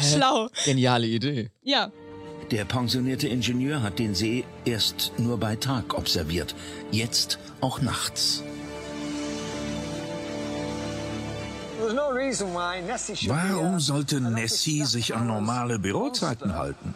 Schlau. 0.00 0.48
Geniale 0.64 1.06
Idee. 1.06 1.50
Ja. 1.62 1.90
Der 2.50 2.64
pensionierte 2.64 3.28
Ingenieur 3.28 3.82
hat 3.82 3.98
den 3.98 4.14
See 4.14 4.44
erst 4.64 5.12
nur 5.18 5.38
bei 5.38 5.56
Tag 5.56 5.94
observiert, 5.96 6.54
jetzt 6.90 7.38
auch 7.60 7.80
nachts. 7.80 8.42
Warum 11.96 13.80
sollte 13.80 14.20
Nessie 14.20 14.84
sich 14.84 15.14
an 15.14 15.26
normale 15.26 15.78
Bürozeiten 15.78 16.54
halten? 16.54 16.94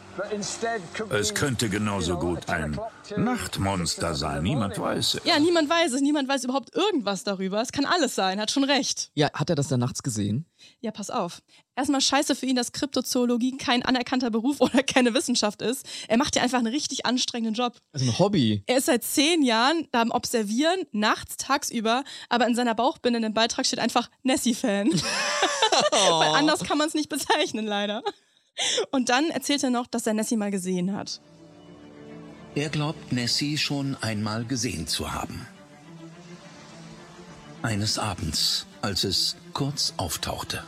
Es 1.11 1.35
könnte 1.35 1.69
genauso 1.69 2.19
gut 2.19 2.49
ein 2.49 2.79
Nachtmonster 3.17 4.15
sein, 4.15 4.43
niemand 4.43 4.79
weiß 4.79 5.15
es. 5.15 5.25
Ja, 5.25 5.39
niemand 5.39 5.69
weiß 5.69 5.93
es. 5.93 6.01
Niemand 6.01 6.29
weiß 6.29 6.45
überhaupt 6.45 6.75
irgendwas 6.75 7.25
darüber. 7.25 7.61
Es 7.61 7.73
kann 7.73 7.85
alles 7.85 8.15
sein. 8.15 8.41
Hat 8.41 8.51
schon 8.51 8.65
recht. 8.65 9.11
Ja, 9.15 9.31
hat 9.33 9.51
er 9.51 9.57
das 9.57 9.69
da 9.69 9.77
nachts 9.77 10.03
gesehen? 10.03 10.47
Ja, 10.81 10.91
pass 10.91 11.11
auf. 11.11 11.43
Erstmal 11.77 12.01
scheiße 12.01 12.35
für 12.35 12.47
ihn, 12.47 12.57
dass 12.57 12.73
Kryptozoologie 12.73 13.57
kein 13.57 13.83
anerkannter 13.83 14.31
Beruf 14.31 14.57
oder 14.61 14.83
keine 14.83 15.15
Wissenschaft 15.15 15.63
ist. 15.63 15.87
Er 16.09 16.17
macht 16.17 16.37
ja 16.37 16.43
einfach 16.43 16.59
einen 16.59 16.69
richtig 16.69 17.07
anstrengenden 17.07 17.55
Job. 17.55 17.79
Also 17.93 18.07
ein 18.07 18.19
Hobby. 18.19 18.63
Er 18.67 18.79
ist 18.79 18.87
seit 18.87 19.05
zehn 19.05 19.43
Jahren 19.43 19.89
da 19.93 20.03
am 20.03 20.11
Observieren, 20.11 20.83
nachts, 20.93 21.37
tagsüber, 21.37 22.05
aber 22.29 22.47
in 22.47 22.55
seiner 22.55 22.75
Bauchbinde 22.75 23.19
in 23.19 23.23
dem 23.23 23.35
Beitrag 23.35 23.67
steht 23.67 23.79
einfach 23.79 24.11
Nessie-Fan. 24.23 24.91
Weil 25.91 26.35
anders 26.35 26.65
kann 26.65 26.79
man 26.79 26.89
es 26.89 26.95
nicht 26.95 27.09
bezeichnen, 27.09 27.67
leider. 27.67 28.03
Und 28.91 29.09
dann 29.09 29.31
erzählt 29.31 29.63
er 29.63 29.71
noch, 29.71 29.87
dass 29.87 30.07
er 30.07 30.15
Nessie 30.15 30.37
mal 30.37 30.51
gesehen 30.51 30.93
hat. 30.93 31.21
Er 32.55 32.69
glaubt, 32.69 33.13
Nessie 33.13 33.59
schon 33.59 33.97
einmal 34.01 34.45
gesehen 34.45 34.87
zu 34.87 35.13
haben. 35.13 35.47
Eines 37.63 37.99
Abends, 37.99 38.67
als 38.81 39.03
es 39.03 39.37
kurz 39.55 39.95
auftauchte. 39.97 40.63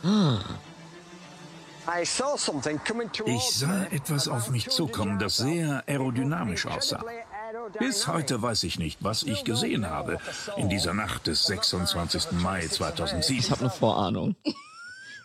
Ich 3.25 3.41
sah 3.51 3.83
etwas 3.85 4.27
auf 4.27 4.49
mich 4.49 4.69
zukommen, 4.69 5.19
das 5.19 5.37
sehr 5.37 5.83
aerodynamisch 5.87 6.65
aussah. 6.65 7.03
Bis 7.79 8.07
heute 8.07 8.41
weiß 8.41 8.63
ich 8.63 8.79
nicht, 8.79 9.03
was 9.03 9.23
ich 9.23 9.43
gesehen 9.43 9.89
habe 9.89 10.19
in 10.57 10.69
dieser 10.69 10.93
Nacht 10.93 11.27
des 11.27 11.45
26. 11.45 12.31
Mai 12.41 12.65
Ich 12.65 12.71
2007. 12.71 13.49
habe 13.51 13.61
eine 13.61 13.69
Vorahnung. 13.69 14.35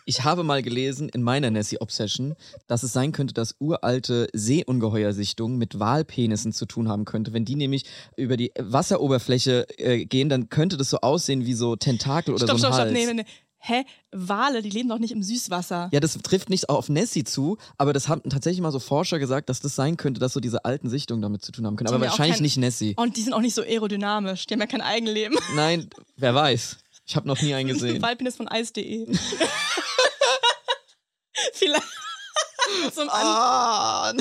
Ich 0.05 0.25
habe 0.25 0.43
mal 0.43 0.61
gelesen 0.61 1.07
in 1.07 1.23
meiner 1.23 1.49
Nessie-Obsession, 1.49 2.35
dass 2.67 2.83
es 2.83 2.91
sein 2.91 3.13
könnte, 3.13 3.33
dass 3.33 3.55
uralte 3.59 4.27
Seeungeheuersichtungen 4.33 5.57
mit 5.57 5.79
Walpenissen 5.79 6.51
zu 6.51 6.65
tun 6.65 6.89
haben 6.89 7.05
könnte. 7.05 7.31
Wenn 7.31 7.45
die 7.45 7.55
nämlich 7.55 7.85
über 8.17 8.35
die 8.35 8.51
Wasseroberfläche 8.59 9.65
äh, 9.77 10.03
gehen, 10.05 10.27
dann 10.27 10.49
könnte 10.49 10.75
das 10.75 10.89
so 10.89 10.97
aussehen 10.99 11.45
wie 11.45 11.53
so 11.53 11.77
Tentakel 11.77 12.33
oder 12.33 12.45
stopp, 12.45 12.59
so 12.59 12.67
ein 12.67 12.73
stopp, 12.73 12.81
Hals. 12.81 12.91
stopp. 12.91 13.07
Nee, 13.07 13.13
nee, 13.13 13.23
nee. 13.23 13.25
Hä? 13.65 13.85
Wale, 14.11 14.61
die 14.61 14.69
leben 14.69 14.89
doch 14.89 14.99
nicht 14.99 15.11
im 15.13 15.23
Süßwasser. 15.23 15.87
Ja, 15.93 16.01
das 16.01 16.17
trifft 16.21 16.49
nicht 16.49 16.67
auf 16.67 16.89
Nessie 16.89 17.23
zu, 17.23 17.57
aber 17.77 17.93
das 17.93 18.09
haben 18.09 18.29
tatsächlich 18.29 18.59
mal 18.59 18.71
so 18.73 18.79
Forscher 18.79 19.19
gesagt, 19.19 19.47
dass 19.47 19.61
das 19.61 19.73
sein 19.73 19.95
könnte, 19.95 20.19
dass 20.19 20.33
so 20.33 20.41
diese 20.41 20.65
alten 20.65 20.89
Sichtungen 20.89 21.21
damit 21.21 21.45
zu 21.45 21.53
tun 21.53 21.65
haben 21.65 21.77
können. 21.77 21.87
Die 21.87 21.93
Aber 21.93 22.03
haben 22.03 22.09
wahrscheinlich 22.11 22.35
kein- 22.37 22.43
nicht 22.43 22.57
Nessie. 22.57 22.93
Und 22.97 23.15
die 23.15 23.21
sind 23.21 23.31
auch 23.31 23.39
nicht 23.39 23.55
so 23.55 23.61
aerodynamisch. 23.61 24.47
Die 24.47 24.53
haben 24.53 24.59
ja 24.59 24.67
kein 24.67 24.81
Eigenleben. 24.81 25.37
Nein, 25.55 25.89
wer 26.17 26.35
weiß. 26.35 26.77
Ich 27.05 27.15
habe 27.15 27.25
noch 27.27 27.41
nie 27.41 27.53
einen 27.53 27.69
gesehen. 27.69 28.01
Waldpenis 28.01 28.35
von 28.35 28.49
Eis.de. 28.49 29.07
Vielleicht. 31.53 31.83
Zum 32.93 33.07
Ah, 33.09 34.13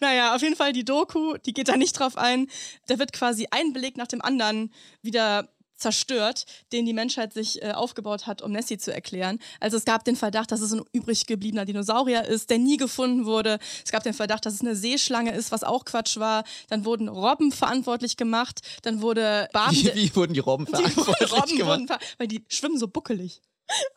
Naja, 0.00 0.34
auf 0.34 0.42
jeden 0.42 0.56
Fall 0.56 0.72
die 0.72 0.84
Doku, 0.84 1.36
die 1.38 1.52
geht 1.52 1.68
da 1.68 1.76
nicht 1.76 1.98
drauf 1.98 2.16
ein. 2.16 2.48
Da 2.86 2.98
wird 2.98 3.12
quasi 3.12 3.46
ein 3.50 3.72
Beleg 3.72 3.96
nach 3.96 4.06
dem 4.08 4.22
anderen 4.22 4.72
wieder 5.02 5.48
zerstört, 5.82 6.44
den 6.72 6.86
die 6.86 6.92
Menschheit 6.94 7.34
sich 7.34 7.62
äh, 7.62 7.72
aufgebaut 7.72 8.26
hat, 8.26 8.40
um 8.40 8.52
Nessie 8.52 8.78
zu 8.78 8.94
erklären. 8.94 9.38
Also 9.60 9.76
es 9.76 9.84
gab 9.84 10.04
den 10.04 10.16
Verdacht, 10.16 10.52
dass 10.52 10.60
es 10.60 10.72
ein 10.72 10.82
übrig 10.92 11.26
gebliebener 11.26 11.64
Dinosaurier 11.64 12.24
ist, 12.24 12.50
der 12.50 12.58
nie 12.58 12.76
gefunden 12.76 13.26
wurde. 13.26 13.58
Es 13.84 13.92
gab 13.92 14.02
den 14.02 14.14
Verdacht, 14.14 14.46
dass 14.46 14.54
es 14.54 14.60
eine 14.60 14.76
Seeschlange 14.76 15.34
ist, 15.34 15.52
was 15.52 15.64
auch 15.64 15.84
Quatsch 15.84 16.16
war. 16.16 16.44
Dann 16.68 16.84
wurden 16.84 17.08
Robben 17.08 17.52
verantwortlich 17.52 18.16
gemacht. 18.16 18.60
Dann 18.82 19.02
wurde 19.02 19.48
wie, 19.50 19.52
badende... 19.52 19.94
wie 19.94 20.16
wurden 20.16 20.32
die 20.32 20.40
Robben 20.40 20.66
die 20.66 20.72
verantwortlich 20.72 21.32
Robben 21.32 21.56
gemacht? 21.58 21.78
wurden 21.80 21.88
ver 21.88 21.98
weil 22.18 22.28
die 22.28 22.44
schwimmen 22.48 22.78
so 22.78 22.88
buckelig. 22.88 23.42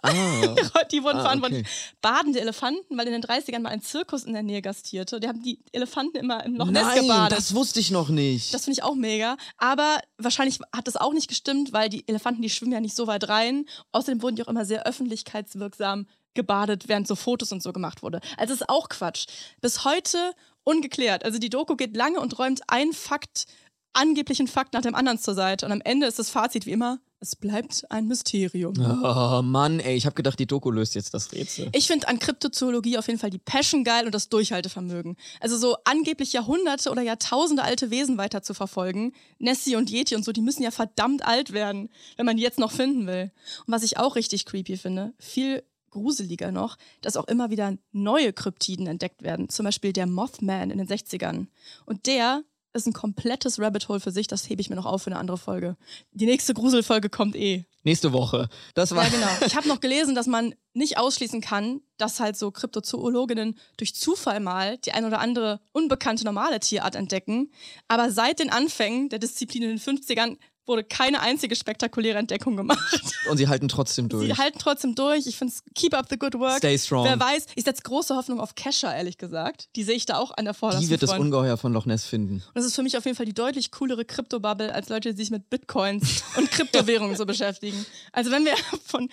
Ah. 0.01 0.11
Die 0.91 1.03
wurden 1.03 1.17
Ah, 1.19 1.23
verantwortlich. 1.23 1.61
okay. 1.61 1.69
Badende 2.01 2.39
Elefanten, 2.41 2.97
weil 2.97 3.07
in 3.07 3.13
den 3.13 3.23
30ern 3.23 3.59
mal 3.59 3.69
ein 3.69 3.81
Zirkus 3.81 4.23
in 4.23 4.33
der 4.33 4.43
Nähe 4.43 4.61
gastierte. 4.61 5.19
Die 5.19 5.27
haben 5.27 5.41
die 5.41 5.59
Elefanten 5.71 6.17
immer 6.17 6.43
im 6.45 6.55
Loch 6.55 6.67
Ness 6.67 6.83
Nein, 6.83 7.01
gebadet. 7.01 7.37
das 7.37 7.53
wusste 7.55 7.79
ich 7.79 7.91
noch 7.91 8.09
nicht. 8.09 8.53
Das 8.53 8.63
finde 8.65 8.79
ich 8.79 8.83
auch 8.83 8.95
mega. 8.95 9.37
Aber 9.57 9.99
wahrscheinlich 10.17 10.59
hat 10.75 10.87
das 10.87 10.95
auch 10.97 11.13
nicht 11.13 11.27
gestimmt, 11.27 11.73
weil 11.73 11.89
die 11.89 12.07
Elefanten, 12.07 12.41
die 12.41 12.49
schwimmen 12.49 12.71
ja 12.73 12.79
nicht 12.79 12.95
so 12.95 13.07
weit 13.07 13.27
rein. 13.29 13.65
Außerdem 13.91 14.21
wurden 14.21 14.35
die 14.35 14.43
auch 14.43 14.47
immer 14.47 14.65
sehr 14.65 14.85
öffentlichkeitswirksam 14.85 16.07
gebadet, 16.33 16.87
während 16.87 17.07
so 17.07 17.15
Fotos 17.15 17.51
und 17.51 17.63
so 17.63 17.71
gemacht 17.73 18.03
wurde. 18.03 18.19
Also 18.37 18.53
das 18.53 18.61
ist 18.61 18.69
auch 18.69 18.89
Quatsch. 18.89 19.25
Bis 19.61 19.85
heute 19.85 20.33
ungeklärt. 20.63 21.23
Also 21.23 21.39
die 21.39 21.49
Doku 21.49 21.75
geht 21.75 21.95
lange 21.95 22.19
und 22.19 22.37
räumt 22.37 22.61
einen 22.67 22.91
Fakt, 22.93 23.45
angeblichen 23.93 24.47
Fakt 24.47 24.73
nach 24.73 24.81
dem 24.81 24.95
anderen 24.95 25.19
zur 25.19 25.33
Seite. 25.33 25.65
Und 25.65 25.71
am 25.71 25.81
Ende 25.81 26.07
ist 26.07 26.19
das 26.19 26.29
Fazit 26.29 26.65
wie 26.65 26.71
immer, 26.71 26.99
es 27.25 27.35
bleibt 27.35 27.89
ein 27.89 28.07
Mysterium. 28.07 28.75
Oh 28.77 29.41
Mann, 29.41 29.79
ey, 29.79 29.95
ich 29.95 30.05
habe 30.05 30.13
gedacht, 30.13 30.39
die 30.39 30.45
Doku 30.45 30.69
löst 30.69 30.93
jetzt 30.93 31.13
das 31.15 31.31
Rätsel. 31.31 31.69
Ich 31.73 31.87
finde 31.87 32.07
an 32.07 32.19
Kryptozoologie 32.19 32.99
auf 32.99 33.07
jeden 33.07 33.17
Fall 33.17 33.31
die 33.31 33.39
Passion 33.39 33.83
geil 33.83 34.05
und 34.05 34.13
das 34.13 34.29
Durchhaltevermögen. 34.29 35.17
Also 35.39 35.57
so 35.57 35.75
angeblich 35.85 36.33
Jahrhunderte 36.33 36.91
oder 36.91 37.01
Jahrtausende 37.01 37.63
alte 37.63 37.89
Wesen 37.89 38.19
weiter 38.19 38.43
zu 38.43 38.53
verfolgen. 38.53 39.13
Nessie 39.39 39.75
und 39.75 39.89
Yeti 39.89 40.15
und 40.15 40.23
so, 40.23 40.31
die 40.31 40.41
müssen 40.41 40.61
ja 40.61 40.69
verdammt 40.69 41.25
alt 41.25 41.51
werden, 41.51 41.89
wenn 42.15 42.27
man 42.27 42.37
die 42.37 42.43
jetzt 42.43 42.59
noch 42.59 42.71
finden 42.71 43.07
will. 43.07 43.31
Und 43.65 43.73
was 43.73 43.81
ich 43.81 43.97
auch 43.97 44.15
richtig 44.15 44.45
creepy 44.45 44.77
finde, 44.77 45.13
viel 45.17 45.63
gruseliger 45.89 46.51
noch, 46.51 46.77
dass 47.01 47.17
auch 47.17 47.27
immer 47.27 47.49
wieder 47.49 47.75
neue 47.91 48.33
Kryptiden 48.33 48.85
entdeckt 48.85 49.23
werden. 49.23 49.49
Zum 49.49 49.63
Beispiel 49.63 49.93
der 49.93 50.05
Mothman 50.05 50.69
in 50.69 50.77
den 50.77 50.87
60ern. 50.87 51.47
Und 51.85 52.05
der 52.05 52.43
ist 52.75 52.87
ein 52.87 52.93
komplettes 52.93 53.59
Rabbit 53.59 53.87
Hole 53.87 53.99
für 53.99 54.11
sich, 54.11 54.27
das 54.27 54.49
hebe 54.49 54.61
ich 54.61 54.69
mir 54.69 54.75
noch 54.75 54.85
auf 54.85 55.03
für 55.03 55.11
eine 55.11 55.19
andere 55.19 55.37
Folge. 55.37 55.77
Die 56.11 56.25
nächste 56.25 56.53
Gruselfolge 56.53 57.09
kommt 57.09 57.35
eh. 57.35 57.65
Nächste 57.83 58.13
Woche. 58.13 58.49
Das 58.73 58.95
war 58.95 59.03
Ja, 59.03 59.09
genau. 59.09 59.45
Ich 59.45 59.55
habe 59.55 59.67
noch 59.67 59.79
gelesen, 59.79 60.15
dass 60.15 60.27
man 60.27 60.55
nicht 60.73 60.97
ausschließen 60.97 61.39
kann, 61.41 61.81
dass 61.97 62.19
halt 62.19 62.35
so 62.35 62.51
Kryptozoologinnen 62.51 63.57
durch 63.77 63.95
Zufall 63.95 64.39
mal 64.39 64.77
die 64.79 64.91
ein 64.91 65.05
oder 65.05 65.19
andere 65.19 65.61
unbekannte 65.71 66.25
normale 66.25 66.59
Tierart 66.59 66.95
entdecken. 66.95 67.51
Aber 67.87 68.11
seit 68.11 68.39
den 68.39 68.49
Anfängen 68.49 69.09
der 69.09 69.19
Disziplin 69.19 69.63
in 69.63 69.69
den 69.69 69.79
50ern 69.79 70.37
wurde 70.67 70.83
keine 70.83 71.21
einzige 71.21 71.55
spektakuläre 71.55 72.17
Entdeckung 72.17 72.55
gemacht. 72.55 73.01
Und 73.29 73.37
sie 73.37 73.47
halten 73.47 73.67
trotzdem 73.67 74.09
durch. 74.09 74.27
Sie 74.27 74.37
halten 74.37 74.59
trotzdem 74.59 74.95
durch. 74.95 75.27
Ich 75.27 75.37
finde 75.37 75.53
es 75.53 75.63
keep 75.73 75.93
up 75.93 76.07
the 76.09 76.17
good 76.17 76.35
work. 76.35 76.57
Stay 76.57 76.77
strong. 76.77 77.05
Wer 77.05 77.19
weiß, 77.19 77.47
ich 77.55 77.63
setze 77.63 77.81
große 77.83 78.15
Hoffnung 78.15 78.39
auf 78.39 78.55
Kesha, 78.55 78.93
ehrlich 78.93 79.17
gesagt. 79.17 79.69
Die 79.75 79.83
sehe 79.83 79.95
ich 79.95 80.05
da 80.05 80.17
auch 80.17 80.35
an 80.37 80.45
der 80.45 80.53
vordersten 80.53 80.85
Die 80.85 80.89
wird 80.89 81.03
das 81.03 81.11
Front. 81.11 81.21
Ungeheuer 81.21 81.57
von 81.57 81.73
Loch 81.73 81.85
Ness 81.85 82.05
finden. 82.05 82.35
Und 82.35 82.55
das 82.55 82.65
ist 82.65 82.75
für 82.75 82.83
mich 82.83 82.97
auf 82.97 83.05
jeden 83.05 83.17
Fall 83.17 83.25
die 83.25 83.33
deutlich 83.33 83.71
coolere 83.71 84.05
Kryptobubble, 84.05 84.73
als 84.73 84.89
Leute, 84.89 85.13
die 85.13 85.17
sich 85.17 85.31
mit 85.31 85.49
Bitcoins 85.49 86.23
und 86.37 86.51
Kryptowährungen 86.51 87.15
so 87.15 87.25
beschäftigen. 87.25 87.85
Also 88.11 88.31
wenn 88.31 88.45
wir 88.45 88.55
von 88.85 89.09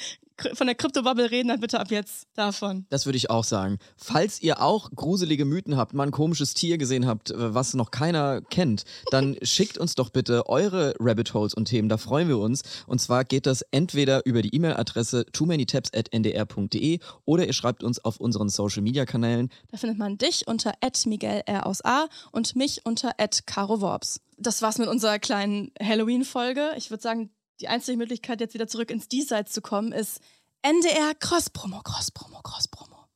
von 0.55 0.67
der 0.67 0.77
Kryptobubble 0.77 1.31
reden, 1.31 1.49
dann 1.49 1.61
bitte 1.61 1.81
ab 1.81 1.91
jetzt 1.91 2.27
davon. 2.35 2.87
Das 2.91 3.07
würde 3.07 3.17
ich 3.17 3.31
auch 3.31 3.45
sagen. 3.45 3.79
Falls 3.97 4.43
ihr 4.43 4.63
auch 4.63 4.91
gruselige 4.95 5.45
Mythen 5.45 5.77
habt, 5.77 5.95
mal 5.95 6.05
ein 6.05 6.11
komisches 6.11 6.55
Tier 6.55 6.79
gesehen 6.79 7.07
habt, 7.07 7.31
äh, 7.31 7.55
was 7.55 7.75
noch 7.75 7.91
keiner 7.91 8.41
kennt, 8.41 8.85
dann 9.11 9.37
schickt 9.43 9.79
uns 9.79 9.95
doch 9.95 10.11
bitte 10.11 10.49
eure 10.49 10.95
Rabbit 10.99 11.35
Holes 11.35 11.55
und 11.55 11.67
Themen, 11.67 11.89
da 11.89 11.97
freuen 11.97 12.29
wir 12.29 12.39
uns. 12.39 12.63
Und 12.87 13.01
zwar 13.01 13.25
geht 13.25 13.47
das 13.47 13.63
entweder 13.71 14.25
über 14.27 14.43
die 14.43 14.55
E-Mail-Adresse 14.55 15.27
too 15.33 15.47
many 15.47 15.67
ndr.de 16.13 16.99
oder 17.25 17.47
ihr 17.47 17.53
schreibt 17.53 17.83
uns 17.83 18.05
auf 18.05 18.19
unseren 18.19 18.49
Social-Media-Kanälen. 18.49 19.51
Da 19.71 19.77
findet 19.77 19.99
man 19.99 20.19
dich 20.19 20.47
unter 20.47 20.73
Miguel 21.07 21.43
R 21.47 21.67
aus 21.67 21.85
A 21.85 22.07
und 22.33 22.57
mich 22.57 22.85
unter 22.85 23.13
Caro 23.47 23.81
Worps. 23.81 24.21
Das 24.39 24.63
war's 24.63 24.79
mit 24.79 24.89
unserer 24.89 25.19
kleinen 25.19 25.71
Halloween-Folge. 25.81 26.73
Ich 26.77 26.91
würde 26.91 27.03
sagen, 27.03 27.31
die 27.63 27.69
einzige 27.69 27.97
Möglichkeit, 27.97 28.41
jetzt 28.41 28.55
wieder 28.55 28.67
zurück 28.69 28.91
ins 28.91 29.09
Diesseits 29.09 29.53
zu 29.53 29.63
kommen, 29.63 29.93
ist 29.93 30.21
NDR 30.63 31.15
Cross-Promo, 31.15 31.81
Cross-Promo, 31.83 32.41
Cross-Promo. 32.43 33.07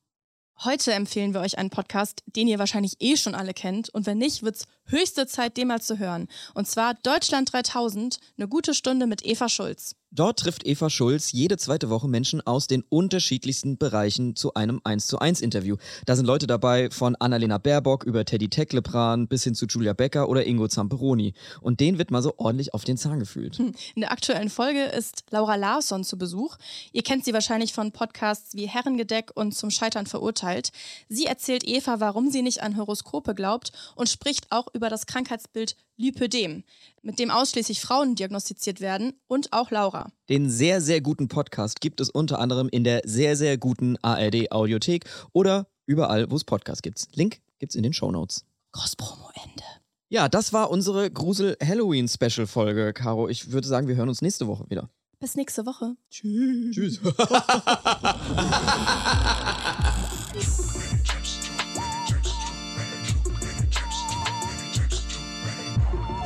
Heute 0.63 0.93
empfehlen 0.93 1.33
wir 1.33 1.41
euch 1.41 1.57
einen 1.57 1.69
Podcast, 1.69 2.23
den 2.25 2.47
ihr 2.47 2.57
wahrscheinlich 2.57 2.95
eh 2.99 3.15
schon 3.17 3.35
alle 3.35 3.53
kennt. 3.53 3.89
Und 3.89 4.05
wenn 4.05 4.17
nicht, 4.17 4.43
wird's 4.43 4.65
höchste 4.87 5.27
Zeit, 5.27 5.57
den 5.57 5.67
mal 5.67 5.81
zu 5.81 5.99
hören. 5.99 6.27
Und 6.53 6.67
zwar 6.67 6.95
Deutschland 6.95 7.53
3000, 7.53 8.19
eine 8.37 8.47
gute 8.47 8.73
Stunde 8.73 9.07
mit 9.07 9.25
Eva 9.25 9.49
Schulz. 9.49 9.95
Dort 10.09 10.39
trifft 10.39 10.65
Eva 10.65 10.89
Schulz 10.89 11.33
jede 11.33 11.57
zweite 11.57 11.89
Woche 11.89 12.07
Menschen 12.07 12.39
aus 12.47 12.67
den 12.67 12.81
unterschiedlichsten 12.87 13.77
Bereichen 13.77 14.35
zu 14.37 14.53
einem 14.53 14.79
1 14.83 15.05
zu 15.05 15.19
1 15.19 15.41
Interview. 15.41 15.75
Da 16.05 16.15
sind 16.15 16.25
Leute 16.25 16.47
dabei 16.47 16.89
von 16.89 17.15
Annalena 17.17 17.57
Baerbock 17.57 18.05
über 18.05 18.23
Teddy 18.23 18.47
Tecklepran 18.47 19.27
bis 19.27 19.43
hin 19.43 19.53
zu 19.53 19.65
Julia 19.65 19.91
Becker 19.91 20.29
oder 20.29 20.47
Ingo 20.47 20.69
Zamperoni. 20.69 21.33
Und 21.59 21.81
den 21.81 21.97
wird 21.97 22.09
mal 22.09 22.21
so 22.21 22.33
ordentlich 22.37 22.73
auf 22.73 22.85
den 22.85 22.97
Zahn 22.97 23.19
gefühlt. 23.19 23.57
Hm. 23.57 23.73
In 23.95 24.01
der 24.01 24.13
aktuellen 24.13 24.49
Folge 24.49 24.85
ist 24.85 25.25
Laura 25.29 25.55
Larsson 25.55 26.05
zu 26.05 26.17
Besuch. 26.17 26.55
Ihr 26.93 27.03
kennt 27.03 27.25
sie 27.25 27.33
wahrscheinlich 27.33 27.73
von 27.73 27.91
Podcasts 27.91 28.55
wie 28.55 28.67
Herrengedeck 28.67 29.31
und 29.35 29.55
Zum 29.55 29.71
Scheitern 29.71 30.05
verurteilt. 30.05 30.71
Sie 31.09 31.25
erzählt 31.25 31.67
Eva, 31.67 31.99
warum 31.99 32.31
sie 32.31 32.41
nicht 32.41 32.63
an 32.63 32.77
Horoskope 32.77 33.35
glaubt 33.35 33.73
und 33.95 34.07
spricht 34.07 34.51
auch 34.51 34.67
über 34.73 34.76
das 34.79 35.07
Krankheitsbild 35.07 35.75
Lipödem, 35.97 36.63
mit 37.01 37.19
dem 37.19 37.31
ausschließlich 37.31 37.81
Frauen 37.81 38.15
diagnostiziert 38.15 38.79
werden 38.79 39.13
und 39.27 39.51
auch 39.53 39.71
Laura. 39.71 40.11
Den 40.29 40.49
sehr, 40.49 40.81
sehr 40.81 41.01
guten 41.01 41.27
Podcast 41.27 41.81
gibt 41.81 41.99
es 41.99 42.09
unter 42.09 42.39
anderem 42.39 42.69
in 42.69 42.83
der 42.83 43.01
sehr, 43.03 43.35
sehr 43.35 43.57
guten 43.57 43.97
ARD 44.03 44.51
Audiothek 44.51 45.05
oder 45.33 45.67
überall, 45.87 46.29
wo 46.29 46.35
es 46.35 46.43
Podcasts 46.43 46.81
gibt. 46.81 47.07
Link 47.15 47.39
gibt's 47.59 47.75
in 47.75 47.83
den 47.83 47.93
Show 47.93 48.11
Notes. 48.11 48.45
Cross-Promo 48.71 49.29
Ende. 49.33 49.63
Ja, 50.09 50.29
das 50.29 50.53
war 50.53 50.69
unsere 50.69 51.11
Grusel-Halloween-Special-Folge, 51.11 52.93
Caro. 52.93 53.27
Ich 53.27 53.51
würde 53.51 53.67
sagen, 53.67 53.87
wir 53.87 53.95
hören 53.95 54.09
uns 54.09 54.21
nächste 54.21 54.47
Woche 54.47 54.69
wieder. 54.69 54.89
Bis 55.19 55.35
nächste 55.35 55.65
Woche. 55.65 55.95
Tschüss. 56.11 56.75
Tschüss. 56.75 56.99